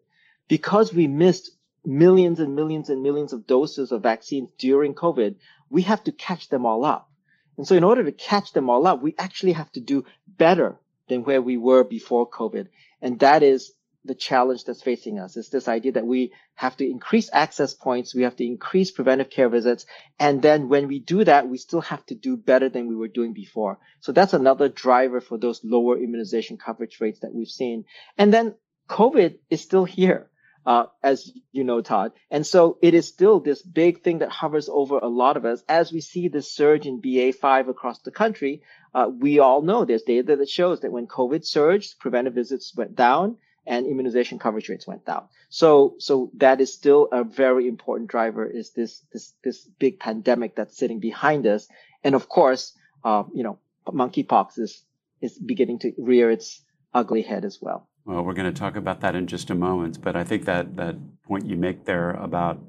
Because 0.47 0.93
we 0.93 1.07
missed 1.07 1.51
millions 1.85 2.39
and 2.39 2.55
millions 2.55 2.89
and 2.89 3.03
millions 3.03 3.33
of 3.33 3.45
doses 3.45 3.91
of 3.91 4.01
vaccines 4.01 4.49
during 4.57 4.93
COVID, 4.95 5.35
we 5.69 5.83
have 5.83 6.03
to 6.05 6.11
catch 6.11 6.49
them 6.49 6.65
all 6.65 6.83
up. 6.83 7.09
And 7.57 7.67
so 7.67 7.75
in 7.75 7.83
order 7.83 8.03
to 8.03 8.11
catch 8.11 8.53
them 8.53 8.69
all 8.69 8.87
up, 8.87 9.01
we 9.01 9.15
actually 9.17 9.53
have 9.53 9.71
to 9.73 9.79
do 9.79 10.05
better 10.27 10.79
than 11.07 11.23
where 11.23 11.41
we 11.41 11.57
were 11.57 11.83
before 11.83 12.29
COVID. 12.29 12.67
And 13.01 13.19
that 13.19 13.43
is 13.43 13.73
the 14.07 14.15
challenge 14.15 14.63
that's 14.63 14.81
facing 14.81 15.19
us 15.19 15.37
is 15.37 15.49
this 15.49 15.67
idea 15.67 15.91
that 15.93 16.05
we 16.05 16.31
have 16.55 16.77
to 16.77 16.89
increase 16.89 17.29
access 17.31 17.73
points, 17.73 18.15
we 18.15 18.23
have 18.23 18.35
to 18.37 18.45
increase 18.45 18.91
preventive 18.91 19.29
care 19.29 19.49
visits, 19.49 19.85
and 20.19 20.41
then 20.41 20.69
when 20.69 20.87
we 20.87 20.99
do 20.99 21.23
that, 21.23 21.47
we 21.47 21.57
still 21.57 21.81
have 21.81 22.05
to 22.07 22.15
do 22.15 22.37
better 22.37 22.69
than 22.69 22.87
we 22.87 22.95
were 22.95 23.07
doing 23.07 23.33
before. 23.33 23.79
So 23.99 24.11
that's 24.11 24.33
another 24.33 24.69
driver 24.69 25.21
for 25.21 25.37
those 25.37 25.61
lower 25.63 25.97
immunization 25.97 26.57
coverage 26.57 26.99
rates 26.99 27.19
that 27.19 27.33
we've 27.33 27.47
seen. 27.47 27.85
And 28.17 28.33
then 28.33 28.55
COVID 28.89 29.37
is 29.49 29.61
still 29.61 29.85
here. 29.85 30.29
Uh, 30.65 30.87
as 31.01 31.31
you 31.53 31.63
know, 31.63 31.79
Todd. 31.79 32.11
And 32.29 32.45
so 32.45 32.77
it 32.81 32.93
is 32.93 33.07
still 33.07 33.39
this 33.39 33.61
big 33.61 34.03
thing 34.03 34.17
that 34.17 34.29
hovers 34.29 34.67
over 34.67 34.97
a 34.97 35.07
lot 35.07 35.37
of 35.37 35.45
us. 35.45 35.63
As 35.69 35.93
we 35.93 36.01
see 36.01 36.27
the 36.27 36.41
surge 36.41 36.85
in 36.85 37.01
BA5 37.01 37.69
across 37.69 38.01
the 38.01 38.11
country, 38.11 38.63
uh, 38.93 39.09
we 39.09 39.39
all 39.39 39.61
know 39.61 39.85
there's 39.85 40.01
data 40.01 40.35
that 40.35 40.49
shows 40.49 40.81
that 40.81 40.91
when 40.91 41.07
COVID 41.07 41.45
surged, 41.45 41.99
preventive 42.01 42.33
visits 42.33 42.75
went 42.75 42.97
down 42.97 43.37
and 43.67 43.85
immunization 43.85 44.39
coverage 44.39 44.69
rates 44.69 44.87
went 44.87 45.05
down. 45.05 45.27
So, 45.49 45.95
so 45.99 46.31
that 46.37 46.61
is 46.61 46.73
still 46.73 47.09
a 47.11 47.23
very 47.23 47.67
important 47.67 48.09
driver 48.09 48.45
is 48.45 48.71
this, 48.71 49.01
this, 49.11 49.33
this 49.43 49.67
big 49.79 49.99
pandemic 49.99 50.55
that's 50.55 50.77
sitting 50.77 50.99
behind 50.99 51.45
us. 51.45 51.67
And 52.03 52.15
of 52.15 52.29
course, 52.29 52.73
uh, 53.03 53.23
you 53.33 53.43
know, 53.43 53.59
monkeypox 53.87 54.57
is, 54.57 54.83
is 55.21 55.37
beginning 55.37 55.79
to 55.79 55.91
rear 55.97 56.31
its 56.31 56.63
ugly 56.93 57.21
head 57.21 57.45
as 57.45 57.59
well. 57.61 57.87
Well, 58.05 58.23
we're 58.23 58.33
going 58.33 58.53
to 58.53 58.57
talk 58.57 58.77
about 58.77 59.01
that 59.01 59.15
in 59.15 59.27
just 59.27 59.49
a 59.49 59.55
moment, 59.55 60.01
but 60.01 60.15
I 60.15 60.23
think 60.23 60.45
that 60.45 60.77
that 60.77 60.95
point 61.23 61.45
you 61.45 61.57
make 61.57 61.83
there 61.83 62.11
about 62.11 62.63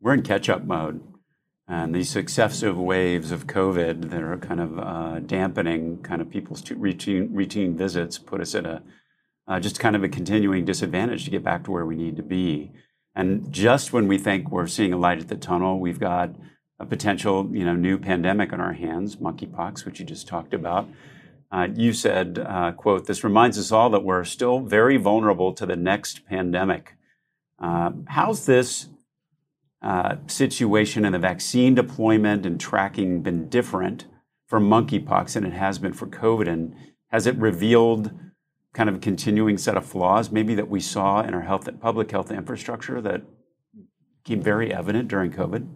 we're 0.00 0.14
in 0.14 0.22
catch-up 0.22 0.64
mode, 0.64 1.00
and 1.68 1.94
these 1.94 2.10
successive 2.10 2.76
waves 2.76 3.30
of 3.30 3.46
COVID 3.46 4.10
that 4.10 4.22
are 4.22 4.38
kind 4.38 4.60
of 4.60 4.78
uh, 4.78 5.20
dampening 5.20 6.02
kind 6.02 6.20
of 6.20 6.30
people's 6.30 6.68
routine 6.70 7.28
routine 7.32 7.76
visits 7.76 8.18
put 8.18 8.40
us 8.40 8.54
at 8.54 8.66
a 8.66 8.82
uh, 9.48 9.60
just 9.60 9.80
kind 9.80 9.96
of 9.96 10.04
a 10.04 10.08
continuing 10.08 10.64
disadvantage 10.64 11.24
to 11.24 11.30
get 11.30 11.42
back 11.42 11.64
to 11.64 11.70
where 11.70 11.86
we 11.86 11.96
need 11.96 12.16
to 12.16 12.22
be. 12.22 12.72
And 13.14 13.52
just 13.52 13.92
when 13.92 14.08
we 14.08 14.18
think 14.18 14.50
we're 14.50 14.66
seeing 14.66 14.92
a 14.92 14.96
light 14.96 15.18
at 15.18 15.28
the 15.28 15.36
tunnel, 15.36 15.78
we've 15.78 16.00
got 16.00 16.34
a 16.78 16.86
potential, 16.86 17.48
you 17.52 17.64
know, 17.64 17.76
new 17.76 17.98
pandemic 17.98 18.52
on 18.52 18.60
our 18.60 18.72
hands, 18.72 19.16
monkeypox, 19.16 19.84
which 19.84 20.00
you 20.00 20.06
just 20.06 20.26
talked 20.26 20.54
about. 20.54 20.88
Uh, 21.50 21.68
you 21.74 21.92
said, 21.92 22.38
uh, 22.38 22.72
"quote 22.72 23.06
This 23.06 23.22
reminds 23.22 23.58
us 23.58 23.70
all 23.70 23.90
that 23.90 24.04
we're 24.04 24.24
still 24.24 24.60
very 24.60 24.96
vulnerable 24.96 25.52
to 25.52 25.66
the 25.66 25.76
next 25.76 26.24
pandemic." 26.26 26.96
Uh, 27.58 27.92
how's 28.08 28.46
this 28.46 28.88
uh, 29.82 30.16
situation 30.26 31.04
and 31.04 31.14
the 31.14 31.18
vaccine 31.18 31.74
deployment 31.74 32.46
and 32.46 32.58
tracking 32.58 33.22
been 33.22 33.48
different 33.48 34.06
for 34.46 34.58
monkeypox 34.58 35.34
than 35.34 35.44
it 35.44 35.52
has 35.52 35.78
been 35.78 35.92
for 35.92 36.06
COVID? 36.06 36.48
And 36.48 36.74
has 37.08 37.26
it 37.26 37.36
revealed 37.36 38.10
kind 38.72 38.88
of 38.88 39.00
continuing 39.00 39.58
set 39.58 39.76
of 39.76 39.84
flaws 39.84 40.30
maybe 40.30 40.54
that 40.54 40.68
we 40.68 40.80
saw 40.80 41.22
in 41.22 41.34
our 41.34 41.42
health 41.42 41.68
public 41.80 42.10
health 42.10 42.30
infrastructure 42.30 43.00
that 43.00 43.22
became 44.24 44.42
very 44.42 44.72
evident 44.72 45.08
during 45.08 45.30
COVID? 45.30 45.68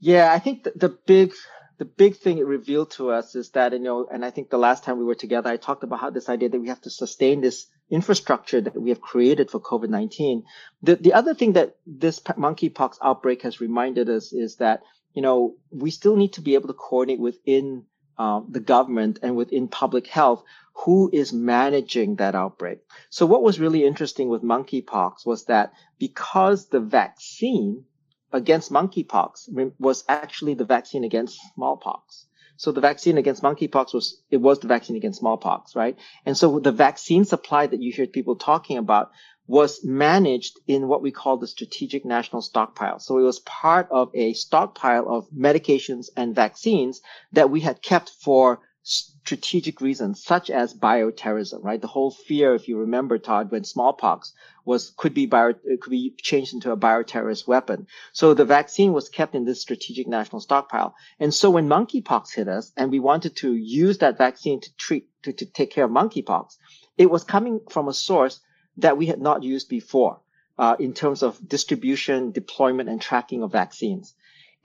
Yeah, 0.00 0.32
I 0.32 0.38
think 0.38 0.64
the, 0.64 0.72
the 0.76 0.88
big 1.06 1.32
the 1.78 1.84
big 1.84 2.16
thing 2.16 2.38
it 2.38 2.46
revealed 2.46 2.90
to 2.92 3.10
us 3.10 3.34
is 3.34 3.50
that 3.50 3.72
you 3.72 3.78
know, 3.78 4.06
and 4.12 4.24
I 4.24 4.30
think 4.30 4.50
the 4.50 4.58
last 4.58 4.84
time 4.84 4.98
we 4.98 5.04
were 5.04 5.14
together, 5.14 5.50
I 5.50 5.56
talked 5.56 5.84
about 5.84 6.00
how 6.00 6.10
this 6.10 6.28
idea 6.28 6.48
that 6.48 6.60
we 6.60 6.68
have 6.68 6.80
to 6.82 6.90
sustain 6.90 7.40
this 7.40 7.66
infrastructure 7.90 8.60
that 8.60 8.80
we 8.80 8.90
have 8.90 9.00
created 9.00 9.50
for 9.50 9.60
COVID 9.60 9.88
nineteen. 9.88 10.44
The 10.82 10.96
the 10.96 11.14
other 11.14 11.34
thing 11.34 11.54
that 11.54 11.76
this 11.86 12.20
monkeypox 12.20 12.98
outbreak 13.02 13.42
has 13.42 13.60
reminded 13.60 14.08
us 14.08 14.32
is 14.32 14.56
that 14.56 14.82
you 15.14 15.22
know 15.22 15.54
we 15.70 15.90
still 15.90 16.16
need 16.16 16.34
to 16.34 16.40
be 16.40 16.54
able 16.54 16.68
to 16.68 16.74
coordinate 16.74 17.20
within 17.20 17.84
uh, 18.18 18.40
the 18.48 18.60
government 18.60 19.20
and 19.22 19.36
within 19.36 19.68
public 19.68 20.06
health 20.06 20.42
who 20.84 21.10
is 21.12 21.32
managing 21.32 22.16
that 22.16 22.34
outbreak. 22.34 22.78
So 23.10 23.26
what 23.26 23.42
was 23.42 23.58
really 23.58 23.84
interesting 23.84 24.28
with 24.28 24.42
monkeypox 24.42 25.26
was 25.26 25.44
that 25.46 25.72
because 25.98 26.68
the 26.68 26.80
vaccine 26.80 27.84
against 28.32 28.70
monkeypox 28.70 29.72
was 29.78 30.04
actually 30.08 30.54
the 30.54 30.64
vaccine 30.64 31.04
against 31.04 31.38
smallpox. 31.54 32.26
So 32.56 32.72
the 32.72 32.80
vaccine 32.80 33.18
against 33.18 33.42
monkeypox 33.42 33.94
was, 33.94 34.20
it 34.30 34.38
was 34.38 34.58
the 34.58 34.66
vaccine 34.66 34.96
against 34.96 35.20
smallpox, 35.20 35.76
right? 35.76 35.96
And 36.26 36.36
so 36.36 36.58
the 36.58 36.72
vaccine 36.72 37.24
supply 37.24 37.66
that 37.66 37.80
you 37.80 37.92
hear 37.92 38.06
people 38.06 38.34
talking 38.34 38.78
about 38.78 39.12
was 39.48 39.82
managed 39.82 40.60
in 40.66 40.86
what 40.88 41.02
we 41.02 41.10
call 41.10 41.38
the 41.38 41.46
strategic 41.46 42.04
national 42.04 42.42
stockpile. 42.42 42.98
So 42.98 43.18
it 43.18 43.22
was 43.22 43.40
part 43.40 43.88
of 43.90 44.10
a 44.14 44.34
stockpile 44.34 45.08
of 45.08 45.28
medications 45.30 46.10
and 46.16 46.34
vaccines 46.34 47.00
that 47.32 47.50
we 47.50 47.60
had 47.62 47.80
kept 47.82 48.10
for 48.10 48.60
strategic 48.82 49.80
reasons, 49.80 50.22
such 50.22 50.50
as 50.50 50.72
bioterrorism, 50.72 51.62
right? 51.64 51.80
The 51.80 51.88
whole 51.88 52.10
fear, 52.10 52.54
if 52.54 52.68
you 52.68 52.78
remember, 52.78 53.18
Todd, 53.18 53.50
when 53.50 53.64
smallpox 53.64 54.32
was 54.66 54.90
could 54.96 55.14
be 55.14 55.24
bio, 55.24 55.54
could 55.54 55.90
be 55.90 56.14
changed 56.20 56.52
into 56.54 56.70
a 56.70 56.76
bioterrorist 56.76 57.46
weapon. 57.46 57.86
So 58.12 58.34
the 58.34 58.44
vaccine 58.44 58.92
was 58.92 59.08
kept 59.08 59.34
in 59.34 59.44
this 59.44 59.62
strategic 59.62 60.08
national 60.08 60.40
stockpile. 60.40 60.94
And 61.18 61.32
so 61.32 61.50
when 61.50 61.68
monkeypox 61.68 62.34
hit 62.34 62.48
us, 62.48 62.70
and 62.76 62.90
we 62.90 63.00
wanted 63.00 63.36
to 63.36 63.54
use 63.54 63.98
that 63.98 64.18
vaccine 64.18 64.60
to 64.60 64.76
treat 64.76 65.08
to, 65.22 65.32
to 65.32 65.46
take 65.46 65.70
care 65.70 65.84
of 65.84 65.90
monkeypox, 65.90 66.56
it 66.98 67.10
was 67.10 67.24
coming 67.24 67.60
from 67.70 67.88
a 67.88 67.94
source 67.94 68.40
that 68.78 68.96
we 68.96 69.06
had 69.06 69.20
not 69.20 69.42
used 69.42 69.68
before 69.68 70.20
uh, 70.58 70.76
in 70.78 70.94
terms 70.94 71.22
of 71.22 71.38
distribution, 71.46 72.32
deployment, 72.32 72.88
and 72.88 73.00
tracking 73.00 73.42
of 73.42 73.52
vaccines. 73.52 74.14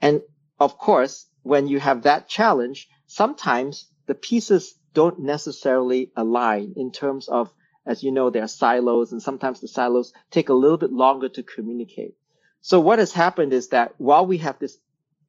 And 0.00 0.22
of 0.58 0.78
course, 0.78 1.26
when 1.42 1.68
you 1.68 1.78
have 1.78 2.02
that 2.02 2.28
challenge, 2.28 2.88
sometimes 3.06 3.86
the 4.06 4.14
pieces 4.14 4.74
don't 4.92 5.20
necessarily 5.20 6.10
align 6.16 6.74
in 6.76 6.90
terms 6.90 7.28
of, 7.28 7.52
as 7.86 8.02
you 8.02 8.12
know, 8.12 8.30
there 8.30 8.44
are 8.44 8.48
silos 8.48 9.12
and 9.12 9.22
sometimes 9.22 9.60
the 9.60 9.68
silos 9.68 10.12
take 10.30 10.48
a 10.48 10.54
little 10.54 10.78
bit 10.78 10.92
longer 10.92 11.28
to 11.28 11.42
communicate. 11.42 12.14
So 12.60 12.80
what 12.80 12.98
has 12.98 13.12
happened 13.12 13.52
is 13.52 13.68
that 13.68 13.94
while 13.98 14.26
we 14.26 14.38
have 14.38 14.58
this 14.58 14.78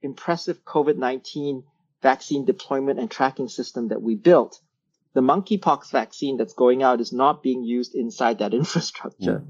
impressive 0.02 0.64
COVID-19 0.64 1.64
vaccine 2.02 2.46
deployment 2.46 3.00
and 3.00 3.10
tracking 3.10 3.50
system 3.50 3.90
that 3.90 4.02
we 4.02 4.16
built, 4.16 4.60
the 5.16 5.22
monkeypox 5.22 5.92
vaccine 5.92 6.38
that's 6.38 6.54
going 6.54 6.84
out 6.84 7.02
is 7.02 7.12
not 7.12 7.42
being 7.42 7.64
used 7.64 7.96
inside 7.96 8.40
that 8.40 8.54
infrastructure. 8.62 9.44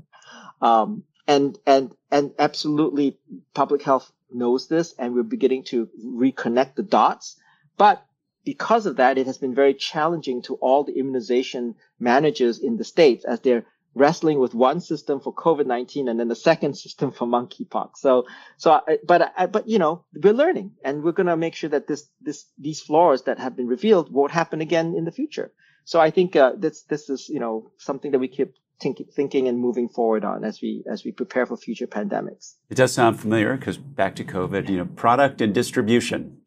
Mm. 0.62 0.66
Um, 0.66 1.04
and, 1.28 1.60
and, 1.66 1.92
and 2.12 2.32
absolutely 2.40 3.18
public 3.54 3.82
health 3.82 4.10
knows 4.32 4.68
this 4.68 4.94
and 4.98 5.14
we're 5.14 5.24
beginning 5.24 5.64
to 5.64 5.90
reconnect 6.06 6.76
the 6.76 6.84
dots. 6.84 7.38
But 7.78 8.06
because 8.46 8.86
of 8.86 8.98
that, 8.98 9.18
it 9.18 9.26
has 9.26 9.40
been 9.40 9.56
very 9.56 9.74
challenging 9.74 10.44
to 10.44 10.54
all 10.56 10.84
the 10.84 10.94
immunization 10.94 11.76
managers 12.00 12.60
in 12.60 12.78
the 12.78 12.84
States 12.84 13.26
as 13.26 13.40
they're 13.42 13.66
wrestling 13.96 14.40
with 14.40 14.54
one 14.54 14.82
system 14.82 15.22
for 15.22 15.34
COVID-19 15.34 16.10
and 16.10 16.20
then 16.20 16.28
the 16.28 16.36
second 16.36 16.76
system 16.76 17.12
for 17.12 17.26
monkeypox. 17.26 17.92
So, 17.96 18.26
so, 18.58 18.82
but, 19.08 19.34
but, 19.52 19.68
you 19.68 19.80
know, 19.80 20.04
we're 20.14 20.34
learning 20.34 20.74
and 20.84 21.02
we're 21.02 21.14
going 21.14 21.28
to 21.28 21.38
make 21.38 21.56
sure 21.56 21.70
that 21.70 21.88
this, 21.88 22.08
this, 22.22 22.46
these 22.60 22.82
flaws 22.82 23.24
that 23.24 23.40
have 23.40 23.56
been 23.56 23.68
revealed 23.68 24.12
won't 24.12 24.32
happen 24.32 24.60
again 24.60 24.94
in 24.96 25.06
the 25.06 25.12
future. 25.12 25.52
So 25.86 26.00
I 26.02 26.12
think, 26.12 26.36
uh, 26.36 26.54
this, 26.58 26.84
this 26.84 27.10
is, 27.10 27.30
you 27.30 27.40
know, 27.40 27.72
something 27.78 28.12
that 28.12 28.20
we 28.20 28.28
keep 28.28 28.54
think, 28.82 29.02
thinking 29.16 29.48
and 29.48 29.60
moving 29.60 29.88
forward 29.88 30.26
on 30.26 30.44
as 30.44 30.62
we, 30.62 30.84
as 30.92 31.06
we 31.06 31.14
prepare 31.14 31.46
for 31.46 31.56
future 31.56 31.88
pandemics. 31.88 32.56
It 32.70 32.76
does 32.76 32.94
sound 32.94 33.20
familiar 33.20 33.56
because 33.56 33.78
back 33.78 34.16
to 34.18 34.26
COVID, 34.26 34.70
you 34.70 34.78
know, 34.78 34.86
product 34.86 35.40
and 35.40 35.54
distribution, 35.54 36.40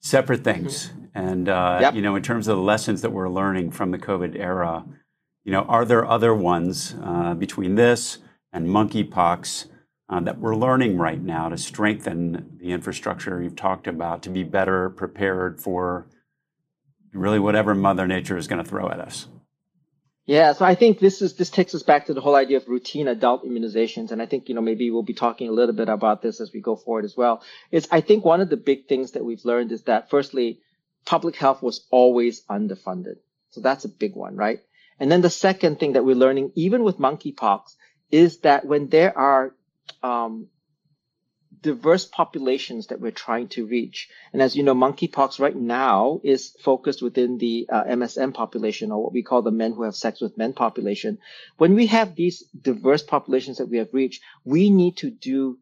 separate 0.00 0.44
things. 0.44 0.88
Mm-hmm. 0.88 1.02
And, 1.14 1.48
uh, 1.48 1.78
yep. 1.80 1.94
you 1.94 2.02
know, 2.02 2.14
in 2.14 2.22
terms 2.22 2.46
of 2.46 2.58
the 2.58 2.62
lessons 2.62 3.00
that 3.00 3.10
we're 3.10 3.30
learning 3.30 3.70
from 3.70 3.90
the 3.90 3.98
COVID 3.98 4.38
era, 4.38 4.84
you 5.46 5.52
know, 5.52 5.62
are 5.62 5.84
there 5.84 6.04
other 6.04 6.34
ones 6.34 6.96
uh, 7.00 7.32
between 7.34 7.76
this 7.76 8.18
and 8.52 8.66
monkeypox 8.66 9.66
uh, 10.08 10.18
that 10.20 10.40
we're 10.40 10.56
learning 10.56 10.98
right 10.98 11.22
now 11.22 11.48
to 11.48 11.56
strengthen 11.56 12.58
the 12.60 12.72
infrastructure 12.72 13.40
you've 13.40 13.54
talked 13.54 13.86
about 13.86 14.24
to 14.24 14.30
be 14.30 14.42
better 14.42 14.90
prepared 14.90 15.60
for 15.60 16.08
really 17.12 17.38
whatever 17.38 17.76
Mother 17.76 18.08
Nature 18.08 18.36
is 18.36 18.48
going 18.48 18.62
to 18.62 18.68
throw 18.68 18.88
at 18.88 18.98
us? 18.98 19.28
Yeah, 20.24 20.52
so 20.52 20.64
I 20.64 20.74
think 20.74 20.98
this 20.98 21.22
is 21.22 21.34
this 21.34 21.50
takes 21.50 21.76
us 21.76 21.84
back 21.84 22.06
to 22.06 22.14
the 22.14 22.20
whole 22.20 22.34
idea 22.34 22.56
of 22.56 22.66
routine 22.66 23.06
adult 23.06 23.44
immunizations, 23.44 24.10
and 24.10 24.20
I 24.20 24.26
think 24.26 24.48
you 24.48 24.56
know 24.56 24.60
maybe 24.60 24.90
we'll 24.90 25.04
be 25.04 25.14
talking 25.14 25.48
a 25.48 25.52
little 25.52 25.76
bit 25.76 25.88
about 25.88 26.22
this 26.22 26.40
as 26.40 26.52
we 26.52 26.60
go 26.60 26.74
forward 26.74 27.04
as 27.04 27.16
well. 27.16 27.44
Is 27.70 27.86
I 27.92 28.00
think 28.00 28.24
one 28.24 28.40
of 28.40 28.50
the 28.50 28.56
big 28.56 28.88
things 28.88 29.12
that 29.12 29.24
we've 29.24 29.44
learned 29.44 29.70
is 29.70 29.84
that 29.84 30.10
firstly, 30.10 30.58
public 31.04 31.36
health 31.36 31.62
was 31.62 31.86
always 31.92 32.42
underfunded, 32.50 33.18
so 33.50 33.60
that's 33.60 33.84
a 33.84 33.88
big 33.88 34.16
one, 34.16 34.34
right? 34.34 34.58
And 34.98 35.10
then 35.10 35.20
the 35.20 35.30
second 35.30 35.78
thing 35.78 35.92
that 35.92 36.04
we're 36.04 36.16
learning, 36.16 36.52
even 36.54 36.82
with 36.82 36.98
monkeypox, 36.98 37.76
is 38.10 38.38
that 38.38 38.64
when 38.64 38.88
there 38.88 39.16
are 39.16 39.54
um, 40.02 40.48
diverse 41.66 42.04
populations 42.04 42.86
that 42.86 43.00
we're 43.00 43.10
trying 43.10 43.48
to 43.48 43.66
reach. 43.66 44.08
And 44.32 44.40
as 44.40 44.54
you 44.54 44.62
know, 44.62 44.74
monkeypox 44.74 45.40
right 45.40 45.56
now 45.56 46.20
is 46.22 46.56
focused 46.60 47.02
within 47.02 47.38
the 47.38 47.68
uh, 47.70 47.84
MSM 47.84 48.34
population 48.34 48.92
or 48.92 49.02
what 49.02 49.12
we 49.12 49.24
call 49.24 49.42
the 49.42 49.50
men 49.50 49.72
who 49.72 49.82
have 49.82 49.96
sex 49.96 50.20
with 50.20 50.38
men 50.38 50.52
population. 50.52 51.18
When 51.56 51.74
we 51.74 51.86
have 51.86 52.14
these 52.14 52.44
diverse 52.60 53.02
populations 53.02 53.58
that 53.58 53.68
we 53.68 53.78
have 53.78 53.92
reached, 53.92 54.22
we 54.44 54.70
need 54.70 54.98
to 54.98 55.10
do, 55.10 55.58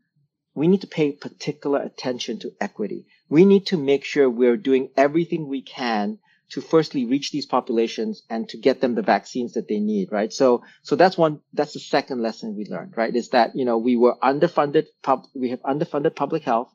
we 0.55 0.69
need 0.69 0.83
to 0.83 0.87
pay 0.87 1.13
particular 1.13 1.81
attention 1.81 2.39
to 2.41 2.53
equity. 2.61 3.07
We 3.29 3.45
need 3.45 3.67
to 3.67 3.79
make 3.79 4.05
sure 4.05 4.29
we're 4.29 4.59
doing 4.59 4.91
everything 4.97 5.49
we 5.49 5.63
can 5.63 6.19
to 6.51 6.61
firstly 6.61 7.07
reach 7.07 7.31
these 7.31 7.47
populations 7.47 8.23
and 8.29 8.49
to 8.49 8.59
get 8.59 8.81
them 8.81 8.95
the 8.95 9.03
vaccines 9.03 9.55
that 9.55 9.69
they 9.69 9.81
need, 9.81 10.13
right? 10.13 10.33
So, 10.33 10.63
so 10.83 10.97
that's 10.97 11.17
one, 11.17 11.41
that's 11.53 11.73
the 11.73 11.81
second 11.81 12.23
lesson 12.23 12.57
we 12.57 12.67
learned, 12.67 12.95
right? 12.97 13.15
Is 13.15 13.31
that, 13.31 13.57
you 13.57 13.65
know, 13.65 13.79
we 13.79 13.97
were 13.97 14.17
underfunded, 14.23 14.87
pub, 15.03 15.27
we 15.35 15.51
have 15.51 15.63
underfunded 15.63 16.15
public 16.15 16.43
health. 16.43 16.73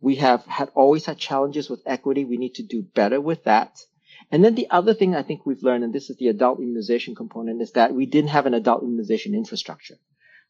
We 0.00 0.16
have 0.16 0.44
had 0.46 0.70
always 0.74 1.04
had 1.04 1.18
challenges 1.18 1.68
with 1.68 1.82
equity. 1.84 2.24
We 2.24 2.38
need 2.38 2.54
to 2.54 2.62
do 2.62 2.82
better 2.82 3.20
with 3.20 3.44
that. 3.44 3.78
And 4.30 4.44
then 4.44 4.54
the 4.54 4.70
other 4.70 4.94
thing 4.94 5.14
I 5.14 5.22
think 5.22 5.44
we've 5.44 5.62
learned, 5.62 5.84
and 5.84 5.92
this 5.92 6.08
is 6.08 6.16
the 6.16 6.28
adult 6.28 6.58
immunization 6.58 7.14
component, 7.14 7.60
is 7.60 7.72
that 7.72 7.94
we 7.94 8.06
didn't 8.06 8.30
have 8.30 8.46
an 8.46 8.54
adult 8.54 8.82
immunization 8.82 9.34
infrastructure 9.34 9.96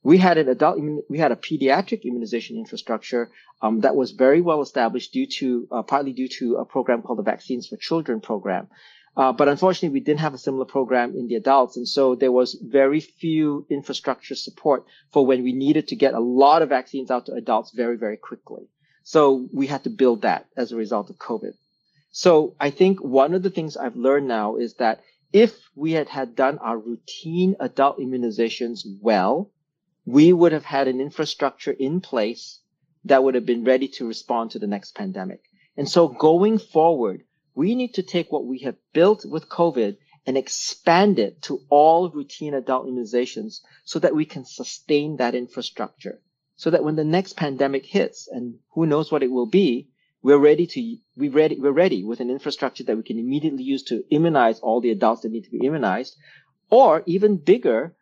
we 0.02 0.16
had 0.19 0.38
an 0.38 0.49
adult, 0.49 0.78
we 1.09 1.19
had 1.19 1.33
a 1.33 1.37
pediatric 1.37 2.04
immunization 2.04 2.57
infrastructure 2.57 3.30
um, 3.61 3.80
that 3.80 3.95
was 3.95 4.12
very 4.12 4.40
well 4.40 4.62
established 4.62 5.12
due 5.12 5.26
to, 5.26 5.69
uh, 5.71 5.83
partly 5.83 6.12
due 6.12 6.28
to 6.28 6.57
a 6.57 6.64
program 6.64 7.02
called 7.02 7.19
the 7.19 7.23
Vaccines 7.23 7.66
for 7.69 7.76
Children 7.76 8.21
program. 8.21 8.69
Uh, 9.16 9.33
but 9.33 9.49
unfortunately, 9.49 9.92
we 9.92 10.04
didn't 10.04 10.21
have 10.21 10.35
a 10.35 10.38
similar 10.38 10.64
program 10.64 11.14
in 11.14 11.26
the 11.26 11.35
adults. 11.35 11.76
And 11.76 11.87
so 11.87 12.14
there 12.14 12.33
was 12.33 12.54
very 12.54 13.00
few 13.00 13.66
infrastructure 13.69 14.35
support 14.35 14.87
for 15.12 15.26
when 15.26 15.42
we 15.42 15.52
needed 15.52 15.88
to 15.88 15.97
get 15.97 16.14
a 16.14 16.21
lot 16.21 16.62
of 16.62 16.69
vaccines 16.69 17.11
out 17.11 17.26
to 17.26 17.33
adults 17.33 17.73
very, 17.73 17.97
very 17.97 18.16
quickly. 18.16 18.69
So 19.02 19.49
we 19.52 19.66
had 19.66 19.85
to 19.85 19.90
build 19.90 20.23
that 20.23 20.47
as 20.57 20.73
a 20.73 20.76
result 20.76 21.11
of 21.11 21.16
COVID. 21.16 21.52
So 22.12 22.54
I 22.59 22.71
think 22.71 23.00
one 23.00 23.35
of 23.35 23.42
the 23.42 23.50
things 23.50 23.76
I've 23.76 23.97
learned 23.97 24.28
now 24.28 24.57
is 24.57 24.75
that 24.75 25.02
if 25.33 25.54
we 25.75 25.92
had 25.92 26.09
had 26.09 26.35
done 26.35 26.59
our 26.59 26.78
routine 26.78 27.57
adult 27.61 27.99
immunizations 27.99 28.80
well, 29.00 29.50
we 30.04 30.33
would 30.33 30.52
have 30.52 30.64
had 30.64 30.88
an 30.88 31.00
infrastructure 31.00 31.73
in 31.73 32.00
place 32.00 32.61
that 33.04 33.23
would 33.23 33.35
have 33.35 33.47
been 33.47 33.64
ready 33.64 33.88
to 33.88 34.07
respond 34.07 34.50
to 34.50 34.59
the 34.59 34.66
next 34.66 34.95
pandemic. 34.95 35.42
And 35.76 35.88
so 35.88 36.09
going 36.09 36.59
forward, 36.59 37.23
we 37.54 37.75
need 37.75 37.95
to 37.95 38.02
take 38.02 38.30
what 38.30 38.45
we 38.45 38.61
have 38.61 38.76
built 38.92 39.25
with 39.25 39.49
COVID 39.49 39.97
and 40.26 40.37
expand 40.37 41.19
it 41.19 41.42
to 41.42 41.61
all 41.69 42.11
routine 42.11 42.54
adult 42.54 42.87
immunizations 42.87 43.61
so 43.85 43.99
that 43.99 44.14
we 44.14 44.25
can 44.25 44.45
sustain 44.45 45.16
that 45.16 45.35
infrastructure. 45.35 46.21
So 46.57 46.71
that 46.71 46.85
when 46.85 46.97
the 46.97 47.04
next 47.04 47.37
pandemic 47.37 47.87
hits, 47.87 48.28
and 48.28 48.57
who 48.75 48.85
knows 48.85 49.11
what 49.11 49.23
it 49.23 49.30
will 49.30 49.47
be, 49.47 49.88
we're 50.23 50.37
ready 50.37 50.66
to 50.66 50.97
we 51.16 51.30
ready 51.30 51.59
we're 51.59 51.73
ready 51.73 52.04
with 52.04 52.21
an 52.21 52.28
infrastructure 52.30 52.85
that 52.85 52.97
we 52.97 53.02
can 53.02 53.19
immediately 53.19 53.62
use 53.62 53.85
to 53.85 54.04
immunize 54.11 54.61
all 54.61 54.83
the 54.83 54.90
adults 54.90 55.23
that 55.23 55.33
need 55.33 55.45
to 55.45 55.50
be 55.50 55.64
immunized, 55.64 56.16
or 56.69 57.02
even 57.07 57.38
bigger, 57.38 57.97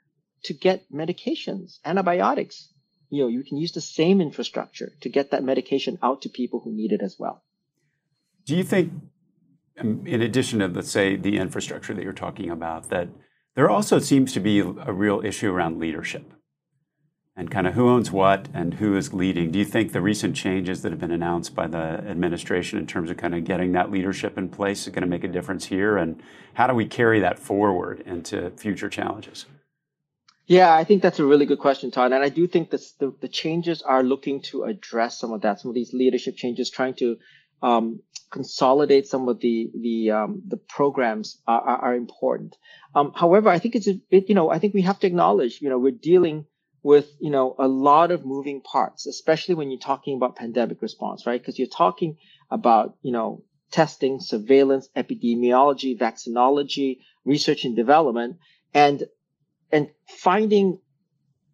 to 0.45 0.54
get 0.54 0.90
medications, 0.92 1.78
antibiotics. 1.85 2.68
You 3.11 3.23
know, 3.23 3.28
you 3.28 3.42
can 3.42 3.57
use 3.57 3.73
the 3.73 3.80
same 3.80 4.21
infrastructure 4.21 4.92
to 5.00 5.09
get 5.09 5.30
that 5.30 5.42
medication 5.42 5.99
out 6.02 6.23
to 6.23 6.28
people 6.28 6.61
who 6.61 6.73
need 6.73 6.92
it 6.92 7.00
as 7.02 7.16
well. 7.18 7.42
Do 8.45 8.57
you 8.57 8.64
think, 8.64 8.92
um, 9.78 10.07
in 10.07 10.23
addition 10.23 10.59
to, 10.61 10.68
let's 10.68 10.90
say, 10.90 11.16
the 11.16 11.38
infrastructure 11.38 11.95
that 11.95 12.02
you're 12.02 12.12
talking 12.12 12.50
about, 12.50 12.90
that 12.90 13.09
there 13.54 13.71
also 13.71 13.99
seems 13.99 14.33
to 14.35 14.40
be 14.40 14.61
a 14.61 14.92
real 14.92 15.25
issue 15.25 15.50
around 15.50 15.78
leadership 15.78 16.33
and 17.38 17.52
kind 17.52 17.68
of 17.68 17.75
who 17.75 17.88
owns 17.88 18.11
what 18.11 18.49
and 18.52 18.75
who 18.75 18.97
is 18.97 19.14
leading? 19.14 19.52
Do 19.52 19.61
you 19.61 19.64
think 19.64 19.92
the 19.92 20.00
recent 20.00 20.35
changes 20.35 20.83
that 20.83 20.90
have 20.90 21.00
been 21.00 21.12
announced 21.12 21.54
by 21.54 21.68
the 21.68 21.78
administration 21.78 22.80
in 22.80 22.87
terms 22.87 23.11
of 23.11 23.16
kind 23.16 23.33
of 23.33 23.45
getting 23.45 23.73
that 23.73 23.92
leadership 23.92 24.37
in 24.37 24.49
place 24.49 24.88
is 24.88 24.92
going 24.92 25.02
to 25.02 25.09
make 25.09 25.23
a 25.23 25.28
difference 25.28 25.66
here? 25.66 25.97
And 25.97 26.21
how 26.54 26.66
do 26.66 26.75
we 26.75 26.85
carry 26.85 27.21
that 27.21 27.38
forward 27.38 28.02
into 28.04 28.50
future 28.50 28.88
challenges? 28.88 29.47
Yeah, 30.49 30.75
I 30.75 30.85
think 30.85 31.02
that's 31.02 31.19
a 31.19 31.26
really 31.26 31.45
good 31.45 31.59
question, 31.59 31.90
Todd. 31.90 32.12
And 32.12 32.25
I 32.25 32.31
do 32.31 32.47
think 32.49 32.71
this, 32.71 32.93
the, 32.93 33.14
the 33.21 33.28
changes 33.28 33.83
are 33.83 34.02
looking 34.02 34.40
to 34.45 34.64
address 34.64 35.19
some 35.19 35.33
of 35.33 35.43
that, 35.43 35.61
some 35.61 35.69
of 35.69 35.75
these 35.75 35.93
leadership 35.93 36.37
changes, 36.37 36.71
trying 36.71 36.95
to 36.95 37.19
um, 37.62 38.00
consolidate 38.31 39.07
some 39.07 39.28
of 39.28 39.40
the 39.40 39.71
the 39.78 40.11
um, 40.11 40.43
the 40.47 40.57
programs 40.57 41.43
are, 41.47 41.61
are, 41.61 41.78
are 41.78 41.95
important. 41.95 42.57
Um, 42.95 43.12
however, 43.14 43.50
I 43.50 43.59
think 43.59 43.76
it's 43.76 43.88
it, 43.88 44.28
you 44.31 44.35
know 44.35 44.50
I 44.50 44.59
think 44.59 44.73
we 44.73 44.83
have 44.83 44.99
to 45.00 45.07
acknowledge 45.07 45.61
you 45.61 45.69
know 45.69 45.78
we're 45.78 45.93
dealing 45.93 46.47
with 46.83 47.11
you 47.21 47.31
know 47.31 47.55
a 47.59 47.69
lot 47.69 48.11
of 48.11 48.25
moving 48.25 48.62
parts, 48.62 49.07
especially 49.07 49.55
when 49.55 49.71
you're 49.71 49.81
talking 49.81 50.17
about 50.17 50.37
pandemic 50.37 50.81
response, 50.81 51.26
right? 51.26 51.40
Because 51.40 51.59
you're 51.59 51.69
talking 51.69 52.17
about 52.50 52.97
you 53.02 53.12
know 53.12 53.45
testing, 53.71 54.19
surveillance, 54.19 54.88
epidemiology, 54.97 55.99
vaccinology, 55.99 57.00
research 57.26 57.67
and 57.67 57.76
development, 57.76 58.38
and 58.73 59.05
and 59.70 59.90
finding 60.06 60.78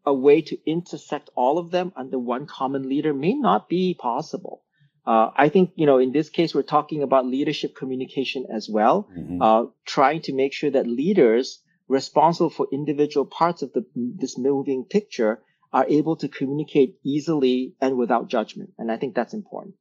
a 0.06 0.12
way 0.12 0.42
to 0.42 0.58
intersect 0.70 1.30
all 1.34 1.58
of 1.58 1.70
them 1.70 1.92
under 1.96 2.18
one 2.18 2.46
common 2.46 2.88
leader 2.88 3.14
may 3.14 3.34
not 3.34 3.68
be 3.68 3.94
possible. 3.94 4.62
Uh, 5.06 5.30
I 5.36 5.48
think, 5.48 5.72
you 5.76 5.86
know, 5.86 5.98
in 5.98 6.12
this 6.12 6.30
case, 6.30 6.54
we're 6.54 6.62
talking 6.62 7.02
about 7.02 7.26
leadership 7.26 7.74
communication 7.76 8.46
as 8.54 8.68
well, 8.70 9.08
mm-hmm. 9.16 9.42
uh, 9.42 9.64
trying 9.84 10.22
to 10.22 10.34
make 10.34 10.52
sure 10.52 10.70
that 10.70 10.86
leaders 10.86 11.60
responsible 11.88 12.50
for 12.50 12.66
individual 12.72 13.26
parts 13.26 13.62
of 13.62 13.72
the, 13.74 13.84
this 13.94 14.38
moving 14.38 14.84
picture 14.84 15.42
are 15.72 15.86
able 15.88 16.16
to 16.16 16.28
communicate 16.28 16.96
easily 17.04 17.74
and 17.80 17.98
without 17.98 18.28
judgment. 18.28 18.70
And 18.78 18.90
I 18.90 18.96
think 18.96 19.14
that's 19.14 19.34
important. 19.34 19.74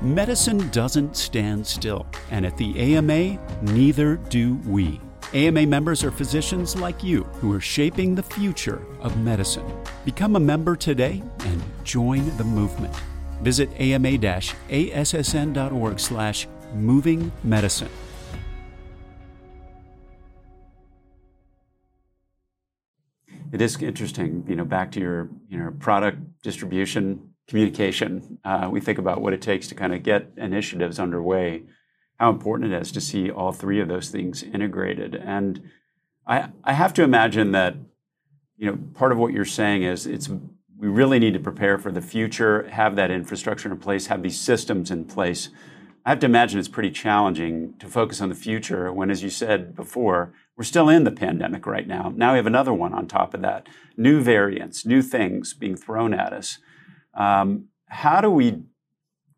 Medicine 0.00 0.68
doesn't 0.70 1.16
stand 1.16 1.66
still, 1.66 2.06
and 2.30 2.46
at 2.46 2.56
the 2.56 2.78
AMA, 2.78 3.38
neither 3.62 4.16
do 4.16 4.54
we. 4.66 5.00
AMA 5.34 5.66
members 5.66 6.04
are 6.04 6.12
physicians 6.12 6.76
like 6.76 7.02
you 7.02 7.24
who 7.40 7.52
are 7.52 7.60
shaping 7.60 8.14
the 8.14 8.22
future 8.22 8.80
of 9.00 9.18
medicine. 9.18 9.66
Become 10.04 10.36
a 10.36 10.40
member 10.40 10.76
today 10.76 11.20
and 11.40 11.60
join 11.82 12.24
the 12.36 12.44
movement. 12.44 12.94
Visit 13.42 13.68
ama-assn.org 13.80 14.38
slash 15.98 16.46
moving 16.74 17.32
medicine. 17.42 17.90
It 23.52 23.60
is 23.60 23.82
interesting, 23.82 24.44
you 24.48 24.54
know, 24.54 24.64
back 24.64 24.92
to 24.92 25.00
your, 25.00 25.28
you 25.48 25.58
know, 25.58 25.72
product 25.80 26.18
distribution, 26.42 27.30
communication. 27.48 28.38
Uh, 28.44 28.68
we 28.70 28.80
think 28.80 28.98
about 28.98 29.20
what 29.20 29.32
it 29.32 29.42
takes 29.42 29.66
to 29.68 29.74
kind 29.74 29.92
of 29.92 30.04
get 30.04 30.30
initiatives 30.36 31.00
underway 31.00 31.64
how 32.18 32.30
important 32.30 32.72
it 32.72 32.80
is 32.80 32.92
to 32.92 33.00
see 33.00 33.30
all 33.30 33.52
three 33.52 33.80
of 33.80 33.88
those 33.88 34.08
things 34.08 34.42
integrated. 34.42 35.14
And 35.14 35.62
I, 36.26 36.48
I 36.64 36.72
have 36.72 36.94
to 36.94 37.02
imagine 37.02 37.52
that, 37.52 37.76
you 38.56 38.70
know, 38.70 38.78
part 38.94 39.12
of 39.12 39.18
what 39.18 39.32
you're 39.32 39.44
saying 39.44 39.82
is 39.82 40.06
it's 40.06 40.30
we 40.78 40.88
really 40.88 41.18
need 41.18 41.32
to 41.34 41.40
prepare 41.40 41.78
for 41.78 41.90
the 41.90 42.02
future, 42.02 42.68
have 42.68 42.96
that 42.96 43.10
infrastructure 43.10 43.70
in 43.70 43.78
place, 43.78 44.06
have 44.06 44.22
these 44.22 44.38
systems 44.38 44.90
in 44.90 45.04
place. 45.04 45.48
I 46.04 46.10
have 46.10 46.20
to 46.20 46.26
imagine 46.26 46.58
it's 46.58 46.68
pretty 46.68 46.90
challenging 46.90 47.74
to 47.78 47.86
focus 47.86 48.20
on 48.20 48.28
the 48.28 48.34
future 48.34 48.92
when, 48.92 49.10
as 49.10 49.22
you 49.22 49.30
said 49.30 49.74
before, 49.74 50.34
we're 50.56 50.64
still 50.64 50.88
in 50.88 51.04
the 51.04 51.10
pandemic 51.10 51.66
right 51.66 51.86
now. 51.86 52.12
Now 52.14 52.32
we 52.32 52.36
have 52.36 52.46
another 52.46 52.72
one 52.72 52.94
on 52.94 53.08
top 53.08 53.34
of 53.34 53.42
that. 53.42 53.68
New 53.96 54.20
variants, 54.20 54.86
new 54.86 55.02
things 55.02 55.54
being 55.54 55.76
thrown 55.76 56.14
at 56.14 56.32
us. 56.32 56.58
Um, 57.14 57.68
how 57.88 58.20
do 58.20 58.30
we 58.30 58.62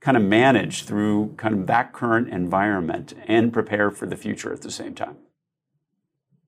kind 0.00 0.16
of 0.16 0.22
manage 0.22 0.84
through 0.84 1.34
kind 1.36 1.54
of 1.54 1.66
that 1.66 1.92
current 1.92 2.28
environment 2.28 3.14
and 3.26 3.52
prepare 3.52 3.90
for 3.90 4.06
the 4.06 4.16
future 4.16 4.52
at 4.52 4.62
the 4.62 4.70
same 4.70 4.94
time? 4.94 5.16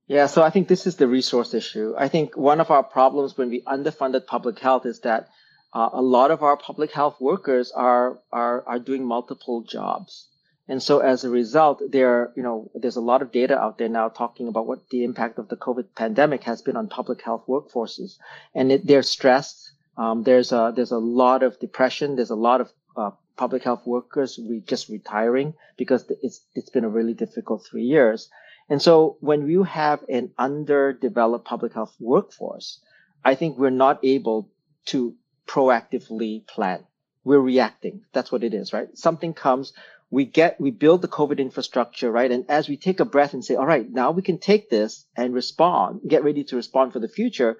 Yeah, 0.06 0.26
so 0.26 0.42
I 0.42 0.50
think 0.50 0.66
this 0.66 0.86
is 0.86 0.96
the 0.96 1.06
resource 1.06 1.54
issue. 1.54 1.94
I 1.96 2.08
think 2.08 2.36
one 2.36 2.60
of 2.60 2.70
our 2.70 2.82
problems 2.82 3.38
when 3.38 3.48
we 3.48 3.62
underfunded 3.62 4.26
public 4.26 4.58
health 4.58 4.84
is 4.84 5.00
that 5.00 5.28
uh, 5.72 5.90
a 5.92 6.02
lot 6.02 6.32
of 6.32 6.42
our 6.42 6.56
public 6.56 6.92
health 6.92 7.20
workers 7.20 7.70
are, 7.70 8.18
are 8.32 8.64
are 8.66 8.80
doing 8.80 9.06
multiple 9.06 9.62
jobs. 9.62 10.26
And 10.70 10.80
so 10.80 11.00
as 11.00 11.24
a 11.24 11.30
result, 11.30 11.82
there, 11.90 12.32
you 12.36 12.44
know, 12.44 12.70
there's 12.74 12.94
a 12.94 13.00
lot 13.00 13.22
of 13.22 13.32
data 13.32 13.58
out 13.58 13.78
there 13.78 13.88
now 13.88 14.08
talking 14.08 14.46
about 14.46 14.68
what 14.68 14.88
the 14.90 15.02
impact 15.02 15.38
of 15.38 15.48
the 15.48 15.56
COVID 15.56 15.96
pandemic 15.96 16.44
has 16.44 16.62
been 16.62 16.76
on 16.76 16.88
public 16.88 17.22
health 17.22 17.44
workforces. 17.48 18.18
And 18.54 18.70
it, 18.70 18.86
they're 18.86 19.02
stressed. 19.02 19.72
Um, 19.96 20.22
there's 20.22 20.52
a, 20.52 20.72
there's 20.74 20.92
a 20.92 20.98
lot 20.98 21.42
of 21.42 21.58
depression. 21.58 22.14
There's 22.14 22.30
a 22.30 22.36
lot 22.36 22.60
of 22.60 22.72
uh, 22.96 23.10
public 23.40 23.64
health 23.64 23.86
workers 23.86 24.38
we 24.38 24.60
just 24.60 24.90
retiring 24.90 25.54
because 25.78 26.04
it's 26.22 26.40
it's 26.54 26.68
been 26.68 26.84
a 26.84 26.94
really 26.98 27.14
difficult 27.14 27.64
three 27.64 27.84
years. 27.96 28.28
And 28.68 28.82
so 28.82 29.16
when 29.20 29.48
you 29.48 29.62
have 29.62 30.00
an 30.10 30.32
underdeveloped 30.38 31.46
public 31.46 31.72
health 31.72 31.94
workforce, 31.98 32.80
I 33.24 33.34
think 33.34 33.56
we're 33.56 33.78
not 33.86 34.04
able 34.04 34.50
to 34.92 35.14
proactively 35.46 36.46
plan. 36.46 36.84
We're 37.24 37.46
reacting. 37.52 38.02
That's 38.12 38.30
what 38.30 38.44
it 38.44 38.52
is, 38.52 38.74
right? 38.74 38.88
Something 39.06 39.32
comes, 39.32 39.72
we 40.10 40.26
get, 40.26 40.60
we 40.60 40.70
build 40.70 41.00
the 41.00 41.16
COVID 41.18 41.38
infrastructure, 41.38 42.10
right? 42.12 42.30
And 42.30 42.44
as 42.48 42.68
we 42.68 42.76
take 42.76 43.00
a 43.00 43.10
breath 43.14 43.32
and 43.32 43.44
say, 43.44 43.56
all 43.56 43.66
right, 43.74 43.90
now 43.90 44.10
we 44.10 44.22
can 44.22 44.38
take 44.38 44.68
this 44.68 45.06
and 45.16 45.34
respond, 45.34 46.02
get 46.06 46.24
ready 46.24 46.44
to 46.44 46.56
respond 46.56 46.92
for 46.92 47.00
the 47.00 47.14
future. 47.18 47.56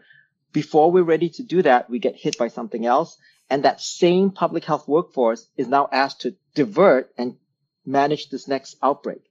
Before 0.53 0.93
we're 0.93 1.13
ready 1.15 1.31
to 1.31 1.43
do 1.43 1.63
that, 1.63 1.89
we 1.89 1.99
get 1.99 2.17
hit 2.17 2.37
by 2.39 2.49
something 2.49 2.85
else 2.85 3.17
and 3.51 3.65
that 3.65 3.81
same 3.81 4.31
public 4.31 4.65
health 4.65 4.87
workforce 4.87 5.49
is 5.57 5.67
now 5.67 5.89
asked 5.93 6.21
to 6.23 6.37
divert 6.55 7.13
and 7.19 7.37
manage 7.85 8.31
this 8.31 8.47
next 8.47 8.77
outbreak. 8.83 9.23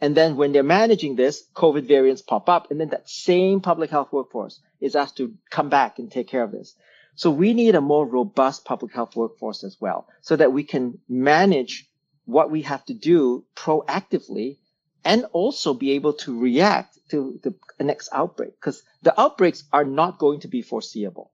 And 0.00 0.16
then 0.16 0.36
when 0.36 0.52
they're 0.52 0.62
managing 0.62 1.14
this, 1.14 1.44
COVID 1.54 1.86
variants 1.86 2.22
pop 2.22 2.48
up, 2.48 2.70
and 2.70 2.80
then 2.80 2.88
that 2.88 3.08
same 3.08 3.60
public 3.60 3.90
health 3.90 4.12
workforce 4.12 4.60
is 4.80 4.96
asked 4.96 5.18
to 5.18 5.34
come 5.50 5.68
back 5.68 5.98
and 5.98 6.10
take 6.10 6.26
care 6.26 6.42
of 6.42 6.52
this. 6.52 6.74
So 7.14 7.30
we 7.30 7.54
need 7.54 7.74
a 7.74 7.80
more 7.80 8.06
robust 8.06 8.64
public 8.64 8.92
health 8.92 9.14
workforce 9.14 9.62
as 9.62 9.76
well, 9.80 10.08
so 10.22 10.36
that 10.36 10.52
we 10.52 10.64
can 10.64 10.98
manage 11.08 11.86
what 12.24 12.50
we 12.50 12.62
have 12.62 12.84
to 12.86 12.94
do 12.94 13.44
proactively 13.54 14.58
and 15.04 15.26
also 15.32 15.74
be 15.74 15.92
able 15.92 16.14
to 16.14 16.38
react 16.38 16.98
to 17.10 17.38
the 17.42 17.54
next 17.84 18.08
outbreak 18.12 18.52
because 18.54 18.82
the 19.02 19.18
outbreaks 19.20 19.64
are 19.72 19.84
not 19.84 20.18
going 20.18 20.40
to 20.40 20.48
be 20.48 20.62
foreseeable. 20.62 21.30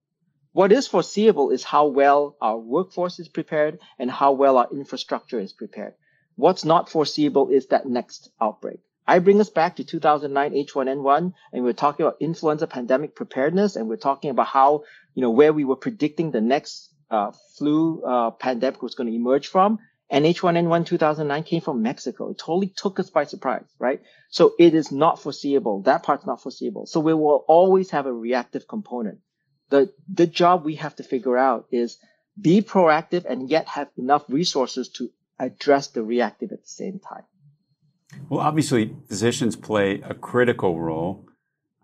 What 0.57 0.73
is 0.73 0.89
foreseeable 0.89 1.51
is 1.51 1.65
how 1.65 1.89
well 1.89 2.35
our 2.41 2.57
workforce 2.57 3.19
is 3.19 3.29
prepared 3.29 3.79
and 3.99 4.11
how 4.11 4.33
well 4.33 4.57
our 4.57 4.67
infrastructure 4.73 5.39
is 5.39 5.53
prepared. 5.53 5.93
What's 6.35 6.65
not 6.65 6.89
foreseeable 6.89 7.51
is 7.51 7.67
that 7.67 7.85
next 7.85 8.31
outbreak. 8.41 8.81
I 9.07 9.19
bring 9.19 9.39
us 9.39 9.51
back 9.51 9.77
to 9.77 9.85
2009 9.85 10.53
H1N1 10.53 11.35
and 11.53 11.63
we're 11.63 11.75
talking 11.75 12.07
about 12.07 12.17
influenza 12.21 12.67
pandemic 12.67 13.15
preparedness 13.15 13.77
and 13.77 13.87
we're 13.87 13.99
talking 13.99 14.31
about 14.31 14.47
how, 14.47 14.85
you 15.15 15.21
know, 15.21 15.29
where 15.29 15.53
we 15.53 15.67
were 15.67 15.77
predicting 15.77 16.31
the 16.31 16.41
next 16.41 16.89
uh, 17.11 17.33
flu 17.59 18.03
uh, 18.03 18.31
pandemic 18.31 18.81
was 18.81 18.95
going 18.95 19.11
to 19.11 19.15
emerge 19.15 19.49
from. 19.49 19.79
And 20.09 20.25
H1N1 20.25 20.87
2009 20.87 21.43
came 21.43 21.61
from 21.61 21.83
Mexico. 21.83 22.31
It 22.31 22.39
totally 22.39 22.73
took 22.75 22.99
us 22.99 23.11
by 23.11 23.25
surprise, 23.25 23.67
right? 23.79 24.01
So 24.31 24.55
it 24.59 24.75
is 24.75 24.91
not 24.91 25.21
foreseeable. 25.21 25.83
That 25.83 26.03
part's 26.03 26.25
not 26.25 26.43
foreseeable. 26.43 26.87
So 26.87 27.01
we 27.01 27.13
will 27.13 27.45
always 27.47 27.91
have 27.91 28.07
a 28.07 28.13
reactive 28.13 28.67
component 28.67 29.19
the 29.71 29.93
the 30.13 30.27
job 30.27 30.65
we 30.65 30.77
have 30.77 30.97
to 30.97 31.03
figure 31.03 31.37
out 31.37 31.67
is 31.71 31.99
be 32.41 32.63
proactive 32.63 33.25
and 33.25 33.51
yet 33.51 33.67
have 33.69 33.89
enough 33.97 34.25
resources 34.29 34.89
to 34.89 35.11
address 35.39 35.89
the 35.89 36.03
reactive 36.03 36.53
at 36.53 36.63
the 36.63 36.69
same 36.69 36.99
time. 36.99 37.25
Well, 38.29 38.41
obviously, 38.41 38.95
physicians 39.09 39.57
play 39.57 40.01
a 40.03 40.15
critical 40.15 40.81
role 40.81 41.27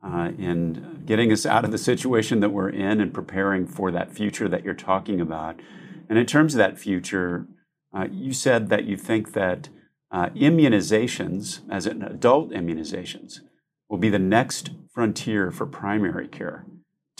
uh, 0.03 0.31
in 0.39 1.03
getting 1.05 1.33
us 1.33 1.47
out 1.47 1.65
of 1.65 1.71
the 1.71 1.79
situation 1.79 2.41
that 2.41 2.51
we're 2.51 2.69
in 2.69 3.01
and 3.01 3.13
preparing 3.13 3.67
for 3.67 3.91
that 3.91 4.13
future 4.13 4.49
that 4.49 4.65
you're 4.65 4.75
talking 4.75 5.21
about. 5.21 5.61
And 6.09 6.19
in 6.19 6.27
terms 6.27 6.55
of 6.55 6.59
that 6.59 6.79
future, 6.79 7.47
uh, 7.95 8.09
you 8.11 8.33
said 8.33 8.69
that 8.69 8.85
you 8.85 8.97
think 8.97 9.33
that 9.33 9.69
uh, 10.11 10.29
immunizations, 10.31 11.61
as 11.71 11.87
in 11.87 12.03
adult 12.03 12.51
immunizations, 12.51 13.41
will 13.89 13.99
be 13.99 14.11
the 14.11 14.19
next 14.19 14.71
frontier 14.93 15.51
for 15.51 15.67
primary 15.67 16.29
care. 16.29 16.67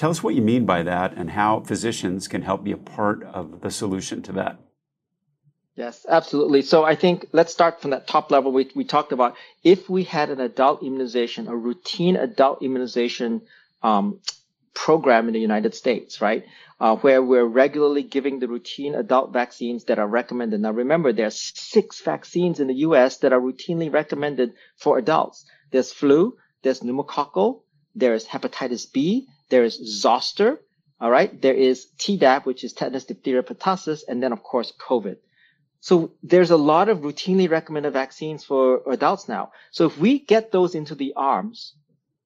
Tell 0.03 0.11
us 0.11 0.21
what 0.21 0.35
you 0.35 0.43
mean 0.43 0.67
by 0.67 0.83
that 0.83 1.15
and 1.17 1.31
how 1.31 1.61
physicians 1.61 2.27
can 2.27 2.43
help 2.43 2.65
be 2.65 2.73
a 2.73 2.77
part 2.77 3.23
of 3.23 3.61
the 3.61 3.71
solution 3.71 4.21
to 4.23 4.33
that. 4.33 4.59
Yes, 5.77 6.05
absolutely. 6.09 6.63
So 6.63 6.83
I 6.83 6.97
think 6.97 7.27
let's 7.31 7.53
start 7.53 7.81
from 7.81 7.93
that 7.93 8.09
top 8.09 8.33
level 8.33 8.51
we, 8.51 8.69
we 8.75 8.83
talked 8.83 9.13
about. 9.13 9.37
If 9.63 9.89
we 9.89 10.03
had 10.03 10.31
an 10.31 10.41
adult 10.41 10.83
immunization, 10.83 11.47
a 11.47 11.55
routine 11.55 12.17
adult 12.17 12.65
immunization 12.65 13.43
um, 13.85 14.19
program 14.75 15.29
in 15.29 15.35
the 15.35 15.41
United 15.41 15.73
States, 15.73 16.21
right, 16.21 16.47
uh, 16.81 16.97
where 16.97 17.23
we're 17.23 17.47
regularly 17.47 18.03
giving 18.03 18.41
the 18.41 18.49
routine 18.49 18.97
adult 18.97 19.33
vaccines 19.33 19.85
that 19.85 20.01
are 20.01 20.09
recommended. 20.09 20.61
Now, 20.61 20.73
remember, 20.73 21.13
there 21.13 21.29
are 21.29 21.31
six 21.31 22.01
vaccines 22.01 22.59
in 22.59 22.67
the 22.67 22.83
U.S. 22.89 23.19
that 23.19 23.33
are 23.33 23.41
routinely 23.41 23.93
recommended 23.93 24.55
for 24.77 24.99
adults. 24.99 25.45
There's 25.71 25.93
flu, 25.93 26.39
there's 26.65 26.81
pneumococcal, 26.81 27.61
there's 27.95 28.27
hepatitis 28.27 28.93
B, 28.93 29.29
there 29.53 29.65
is 29.65 29.79
zoster. 30.01 30.59
All 30.99 31.11
right. 31.11 31.31
There 31.41 31.55
is 31.55 31.87
Tdap, 31.99 32.47
which 32.47 32.65
is 32.65 32.73
tetanus, 32.73 33.05
diphtheria, 33.05 33.43
pertussis, 33.43 34.01
and 34.09 34.23
then 34.23 34.33
of 34.33 34.43
course 34.43 34.73
COVID. 34.89 35.17
So 35.81 36.15
there's 36.23 36.51
a 36.51 36.57
lot 36.57 36.89
of 36.89 37.01
routinely 37.01 37.51
recommended 37.51 37.93
vaccines 37.93 38.45
for 38.45 38.81
adults 38.87 39.29
now. 39.29 39.53
So 39.71 39.85
if 39.87 39.99
we 39.99 40.21
get 40.21 40.53
those 40.53 40.75
into 40.75 40.95
the 40.95 41.13
arms, 41.17 41.75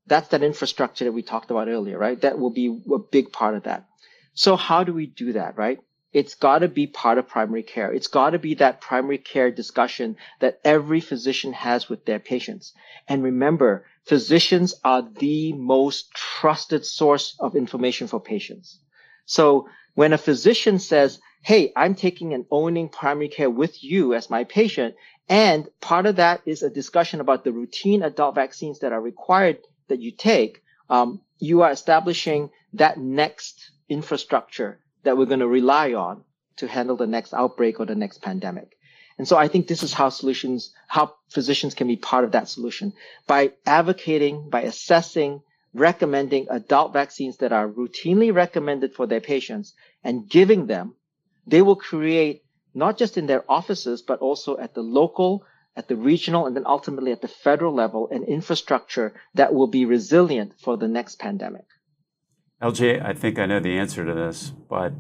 that's 0.06 0.28
that 0.28 0.44
infrastructure 0.44 1.06
that 1.06 1.12
we 1.12 1.22
talked 1.22 1.50
about 1.50 1.66
earlier, 1.68 1.98
right? 1.98 2.20
That 2.20 2.38
will 2.38 2.50
be 2.50 2.68
a 2.94 2.98
big 2.98 3.32
part 3.32 3.56
of 3.56 3.64
that. 3.64 3.86
So 4.34 4.54
how 4.54 4.84
do 4.84 4.92
we 4.92 5.06
do 5.06 5.32
that, 5.32 5.56
right? 5.56 5.80
It's 6.16 6.34
got 6.34 6.60
to 6.60 6.68
be 6.68 6.86
part 6.86 7.18
of 7.18 7.28
primary 7.28 7.62
care. 7.62 7.92
It's 7.92 8.06
got 8.06 8.30
to 8.30 8.38
be 8.38 8.54
that 8.54 8.80
primary 8.80 9.18
care 9.18 9.50
discussion 9.50 10.16
that 10.40 10.58
every 10.64 11.00
physician 11.00 11.52
has 11.52 11.90
with 11.90 12.06
their 12.06 12.18
patients. 12.18 12.72
And 13.06 13.22
remember, 13.22 13.84
physicians 14.02 14.74
are 14.82 15.02
the 15.02 15.52
most 15.52 16.10
trusted 16.14 16.86
source 16.86 17.36
of 17.38 17.54
information 17.54 18.06
for 18.06 18.18
patients. 18.18 18.80
So 19.26 19.68
when 19.94 20.14
a 20.14 20.18
physician 20.18 20.78
says, 20.78 21.20
Hey, 21.42 21.70
I'm 21.76 21.94
taking 21.94 22.32
and 22.32 22.46
owning 22.50 22.88
primary 22.88 23.28
care 23.28 23.50
with 23.50 23.84
you 23.84 24.14
as 24.14 24.30
my 24.30 24.44
patient. 24.44 24.94
And 25.28 25.68
part 25.82 26.06
of 26.06 26.16
that 26.16 26.40
is 26.46 26.62
a 26.62 26.70
discussion 26.70 27.20
about 27.20 27.44
the 27.44 27.52
routine 27.52 28.02
adult 28.02 28.34
vaccines 28.34 28.78
that 28.78 28.92
are 28.94 29.02
required 29.02 29.58
that 29.88 30.00
you 30.00 30.12
take. 30.12 30.62
Um, 30.88 31.20
you 31.38 31.60
are 31.60 31.70
establishing 31.70 32.48
that 32.72 32.96
next 32.96 33.70
infrastructure 33.90 34.80
that 35.06 35.16
we're 35.16 35.26
going 35.26 35.40
to 35.40 35.48
rely 35.48 35.94
on 35.94 36.24
to 36.56 36.66
handle 36.66 36.96
the 36.96 37.06
next 37.06 37.32
outbreak 37.32 37.80
or 37.80 37.86
the 37.86 37.94
next 37.94 38.22
pandemic. 38.22 38.76
And 39.18 39.26
so 39.26 39.36
I 39.36 39.48
think 39.48 39.66
this 39.66 39.82
is 39.82 39.92
how 39.92 40.10
solutions, 40.10 40.72
how 40.88 41.14
physicians 41.30 41.74
can 41.74 41.86
be 41.86 41.96
part 41.96 42.24
of 42.24 42.32
that 42.32 42.48
solution 42.48 42.92
by 43.26 43.52
advocating, 43.64 44.50
by 44.50 44.62
assessing, 44.62 45.42
recommending 45.72 46.48
adult 46.50 46.92
vaccines 46.92 47.36
that 47.38 47.52
are 47.52 47.68
routinely 47.68 48.34
recommended 48.34 48.94
for 48.94 49.06
their 49.06 49.20
patients 49.20 49.74
and 50.02 50.28
giving 50.28 50.66
them, 50.66 50.94
they 51.46 51.62
will 51.62 51.76
create 51.76 52.42
not 52.74 52.98
just 52.98 53.16
in 53.16 53.26
their 53.26 53.44
offices, 53.50 54.02
but 54.02 54.20
also 54.20 54.58
at 54.58 54.74
the 54.74 54.82
local, 54.82 55.44
at 55.76 55.88
the 55.88 55.96
regional, 55.96 56.46
and 56.46 56.56
then 56.56 56.66
ultimately 56.66 57.12
at 57.12 57.22
the 57.22 57.28
federal 57.28 57.74
level, 57.74 58.08
an 58.10 58.24
infrastructure 58.24 59.14
that 59.34 59.54
will 59.54 59.66
be 59.66 59.84
resilient 59.86 60.52
for 60.60 60.76
the 60.76 60.88
next 60.88 61.18
pandemic. 61.18 61.64
LJ, 62.62 63.04
I 63.04 63.12
think 63.12 63.38
I 63.38 63.46
know 63.46 63.60
the 63.60 63.76
answer 63.76 64.04
to 64.04 64.14
this, 64.14 64.52
but 64.68 64.92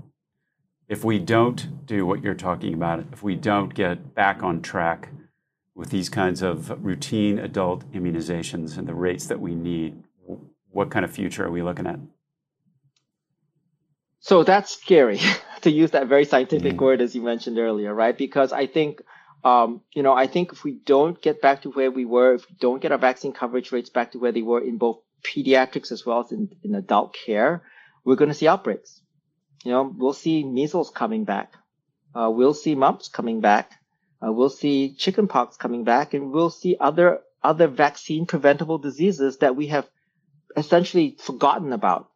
if 0.88 1.04
we 1.04 1.18
don't 1.18 1.86
do 1.86 2.04
what 2.04 2.22
you're 2.22 2.34
talking 2.34 2.74
about, 2.74 3.04
if 3.12 3.22
we 3.22 3.34
don't 3.34 3.74
get 3.74 4.14
back 4.14 4.42
on 4.42 4.60
track 4.60 5.08
with 5.74 5.90
these 5.90 6.08
kinds 6.08 6.42
of 6.42 6.84
routine 6.84 7.38
adult 7.38 7.90
immunizations 7.92 8.76
and 8.76 8.86
the 8.86 8.94
rates 8.94 9.26
that 9.26 9.40
we 9.40 9.54
need, 9.54 10.02
what 10.70 10.90
kind 10.90 11.04
of 11.04 11.10
future 11.10 11.44
are 11.46 11.50
we 11.50 11.62
looking 11.62 11.86
at? 11.86 11.98
So 14.20 14.42
that's 14.42 14.78
scary 14.78 15.20
to 15.62 15.70
use 15.70 15.92
that 15.92 16.08
very 16.08 16.24
scientific 16.24 16.74
mm. 16.74 16.80
word 16.80 17.00
as 17.00 17.14
you 17.14 17.22
mentioned 17.22 17.58
earlier, 17.58 17.94
right? 17.94 18.16
Because 18.16 18.52
I 18.52 18.66
think, 18.66 19.00
um, 19.44 19.80
you 19.94 20.02
know, 20.02 20.12
I 20.12 20.26
think 20.26 20.52
if 20.52 20.62
we 20.62 20.72
don't 20.72 21.20
get 21.22 21.40
back 21.40 21.62
to 21.62 21.70
where 21.70 21.90
we 21.90 22.04
were, 22.04 22.34
if 22.34 22.48
we 22.50 22.56
don't 22.60 22.82
get 22.82 22.92
our 22.92 22.98
vaccine 22.98 23.32
coverage 23.32 23.72
rates 23.72 23.88
back 23.88 24.12
to 24.12 24.18
where 24.18 24.32
they 24.32 24.42
were 24.42 24.60
in 24.60 24.78
both 24.78 24.98
pediatrics 25.22 25.92
as 25.92 26.04
well 26.04 26.20
as 26.20 26.32
in, 26.32 26.48
in 26.62 26.74
adult 26.74 27.14
care, 27.14 27.62
we're 28.04 28.16
going 28.16 28.30
to 28.30 28.34
see 28.34 28.48
outbreaks. 28.48 29.00
You 29.64 29.72
know, 29.72 29.94
we'll 29.96 30.12
see 30.12 30.44
measles 30.44 30.90
coming 30.90 31.24
back. 31.24 31.52
Uh, 32.14 32.30
we'll 32.30 32.54
see 32.54 32.74
mumps 32.74 33.08
coming 33.08 33.40
back. 33.40 33.72
Uh, 34.24 34.32
we'll 34.32 34.50
see 34.50 34.94
chickenpox 34.94 35.56
coming 35.56 35.84
back 35.84 36.14
and 36.14 36.32
we'll 36.32 36.50
see 36.50 36.76
other, 36.80 37.20
other 37.42 37.66
vaccine 37.66 38.26
preventable 38.26 38.78
diseases 38.78 39.38
that 39.38 39.56
we 39.56 39.66
have 39.68 39.88
essentially 40.56 41.16
forgotten 41.20 41.72
about 41.72 42.08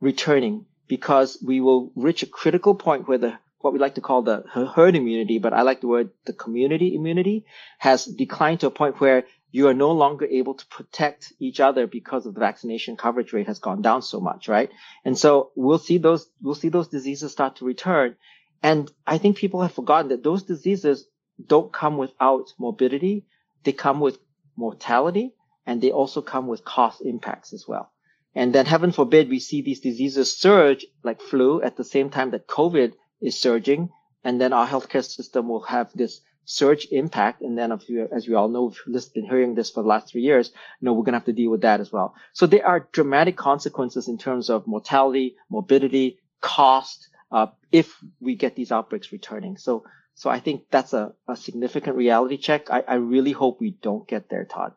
returning 0.00 0.66
because 0.88 1.38
we 1.44 1.60
will 1.60 1.92
reach 1.94 2.22
a 2.22 2.26
critical 2.26 2.74
point 2.74 3.08
where 3.08 3.18
the 3.18 3.38
what 3.60 3.72
we 3.72 3.78
like 3.78 3.94
to 3.94 4.02
call 4.02 4.20
the 4.20 4.44
herd 4.74 4.94
immunity, 4.94 5.38
but 5.38 5.54
I 5.54 5.62
like 5.62 5.80
the 5.80 5.88
word 5.88 6.10
the 6.26 6.34
community 6.34 6.94
immunity 6.94 7.46
has 7.78 8.04
declined 8.04 8.60
to 8.60 8.66
a 8.66 8.70
point 8.70 9.00
where 9.00 9.24
you 9.54 9.68
are 9.68 9.74
no 9.74 9.92
longer 9.92 10.26
able 10.26 10.54
to 10.54 10.66
protect 10.66 11.32
each 11.38 11.60
other 11.60 11.86
because 11.86 12.26
of 12.26 12.34
the 12.34 12.40
vaccination 12.40 12.96
coverage 12.96 13.32
rate 13.32 13.46
has 13.46 13.60
gone 13.60 13.82
down 13.82 14.02
so 14.02 14.18
much, 14.18 14.48
right? 14.48 14.68
And 15.04 15.16
so 15.16 15.52
we'll 15.54 15.78
see 15.78 15.98
those, 15.98 16.28
we'll 16.42 16.56
see 16.56 16.70
those 16.70 16.88
diseases 16.88 17.30
start 17.30 17.54
to 17.56 17.64
return. 17.64 18.16
And 18.64 18.90
I 19.06 19.18
think 19.18 19.36
people 19.36 19.62
have 19.62 19.72
forgotten 19.72 20.08
that 20.08 20.24
those 20.24 20.42
diseases 20.42 21.06
don't 21.46 21.72
come 21.72 21.98
without 21.98 22.52
morbidity. 22.58 23.26
They 23.62 23.70
come 23.70 24.00
with 24.00 24.18
mortality 24.56 25.34
and 25.64 25.80
they 25.80 25.92
also 25.92 26.20
come 26.20 26.48
with 26.48 26.64
cost 26.64 27.00
impacts 27.02 27.52
as 27.52 27.64
well. 27.68 27.92
And 28.34 28.52
then 28.52 28.66
heaven 28.66 28.90
forbid 28.90 29.28
we 29.28 29.38
see 29.38 29.62
these 29.62 29.78
diseases 29.78 30.36
surge 30.36 30.84
like 31.04 31.20
flu 31.20 31.62
at 31.62 31.76
the 31.76 31.84
same 31.84 32.10
time 32.10 32.32
that 32.32 32.48
COVID 32.48 32.94
is 33.20 33.40
surging. 33.40 33.90
And 34.24 34.40
then 34.40 34.52
our 34.52 34.66
healthcare 34.66 35.04
system 35.04 35.46
will 35.46 35.62
have 35.62 35.92
this 35.94 36.20
surge 36.44 36.86
impact. 36.90 37.42
And 37.42 37.56
then, 37.56 37.72
as 37.72 38.28
we 38.28 38.34
all 38.34 38.48
know, 38.48 38.74
we've 38.86 39.12
been 39.14 39.26
hearing 39.26 39.54
this 39.54 39.70
for 39.70 39.82
the 39.82 39.88
last 39.88 40.08
three 40.08 40.22
years, 40.22 40.50
you 40.80 40.86
know, 40.86 40.92
we're 40.92 41.04
going 41.04 41.12
to 41.12 41.18
have 41.18 41.26
to 41.26 41.32
deal 41.32 41.50
with 41.50 41.62
that 41.62 41.80
as 41.80 41.92
well. 41.92 42.14
So 42.32 42.46
there 42.46 42.66
are 42.66 42.88
dramatic 42.92 43.36
consequences 43.36 44.08
in 44.08 44.18
terms 44.18 44.50
of 44.50 44.66
mortality, 44.66 45.36
morbidity, 45.48 46.18
cost, 46.40 47.08
uh, 47.32 47.46
if 47.72 47.96
we 48.20 48.34
get 48.34 48.54
these 48.54 48.70
outbreaks 48.70 49.10
returning. 49.12 49.56
So, 49.56 49.84
so 50.14 50.30
I 50.30 50.38
think 50.38 50.64
that's 50.70 50.92
a, 50.92 51.12
a 51.26 51.36
significant 51.36 51.96
reality 51.96 52.36
check. 52.36 52.70
I, 52.70 52.84
I 52.86 52.94
really 52.94 53.32
hope 53.32 53.60
we 53.60 53.70
don't 53.70 54.06
get 54.06 54.28
there, 54.28 54.44
Todd. 54.44 54.72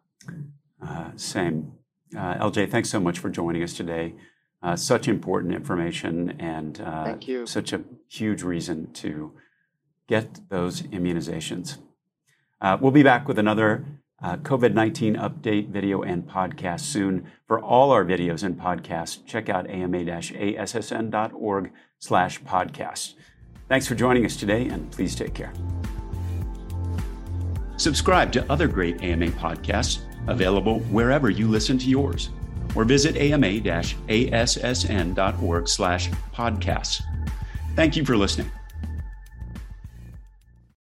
Uh, 0.82 1.12
same. 1.16 1.74
Uh, 2.16 2.36
LJ, 2.36 2.72
thanks 2.72 2.90
so 2.90 3.00
much 3.00 3.20
for 3.20 3.30
joining 3.30 3.64
us 3.64 3.74
today. 3.74 4.16
Uh, 4.64 4.76
such 4.76 5.08
important 5.08 5.54
information 5.54 6.32
and 6.40 6.82
uh, 6.82 7.16
such 7.46 7.74
a 7.74 7.82
huge 8.08 8.42
reason 8.42 8.92
to 8.92 9.32
get 10.08 10.50
those 10.50 10.82
immunizations. 10.84 11.78
Uh, 12.60 12.78
we'll 12.80 12.92
be 12.92 13.04
back 13.04 13.28
with 13.28 13.38
another 13.38 13.86
uh, 14.22 14.38
COVID 14.38 14.74
19 14.74 15.16
update 15.16 15.70
video 15.70 16.02
and 16.02 16.28
podcast 16.28 16.82
soon. 16.82 17.28
For 17.48 17.60
all 17.60 17.92
our 17.92 18.04
videos 18.04 18.44
and 18.44 18.60
podcasts, 18.60 19.24
check 19.26 19.48
out 19.50 19.70
ama 19.70 20.00
assn.org 20.00 21.72
slash 22.00 22.42
podcast. 22.42 23.14
Thanks 23.70 23.88
for 23.88 23.96
joining 23.96 24.26
us 24.26 24.36
today, 24.38 24.68
and 24.68 24.90
please 24.92 25.14
take 25.16 25.34
care. 25.34 25.54
Subscribe 27.78 28.32
to 28.32 28.52
other 28.52 28.68
great 28.68 29.04
AMA 29.04 29.28
podcasts 29.28 30.00
available 30.28 30.80
wherever 30.92 31.30
you 31.30 31.48
listen 31.48 31.78
to 31.78 31.90
yours, 31.90 32.30
or 32.76 32.84
visit 32.84 33.16
ama-assn.org 33.16 33.68
slash 35.68 36.10
podcasts. 36.34 37.02
Thank 37.76 37.96
you 37.96 38.04
for 38.06 38.18
listening. 38.18 38.52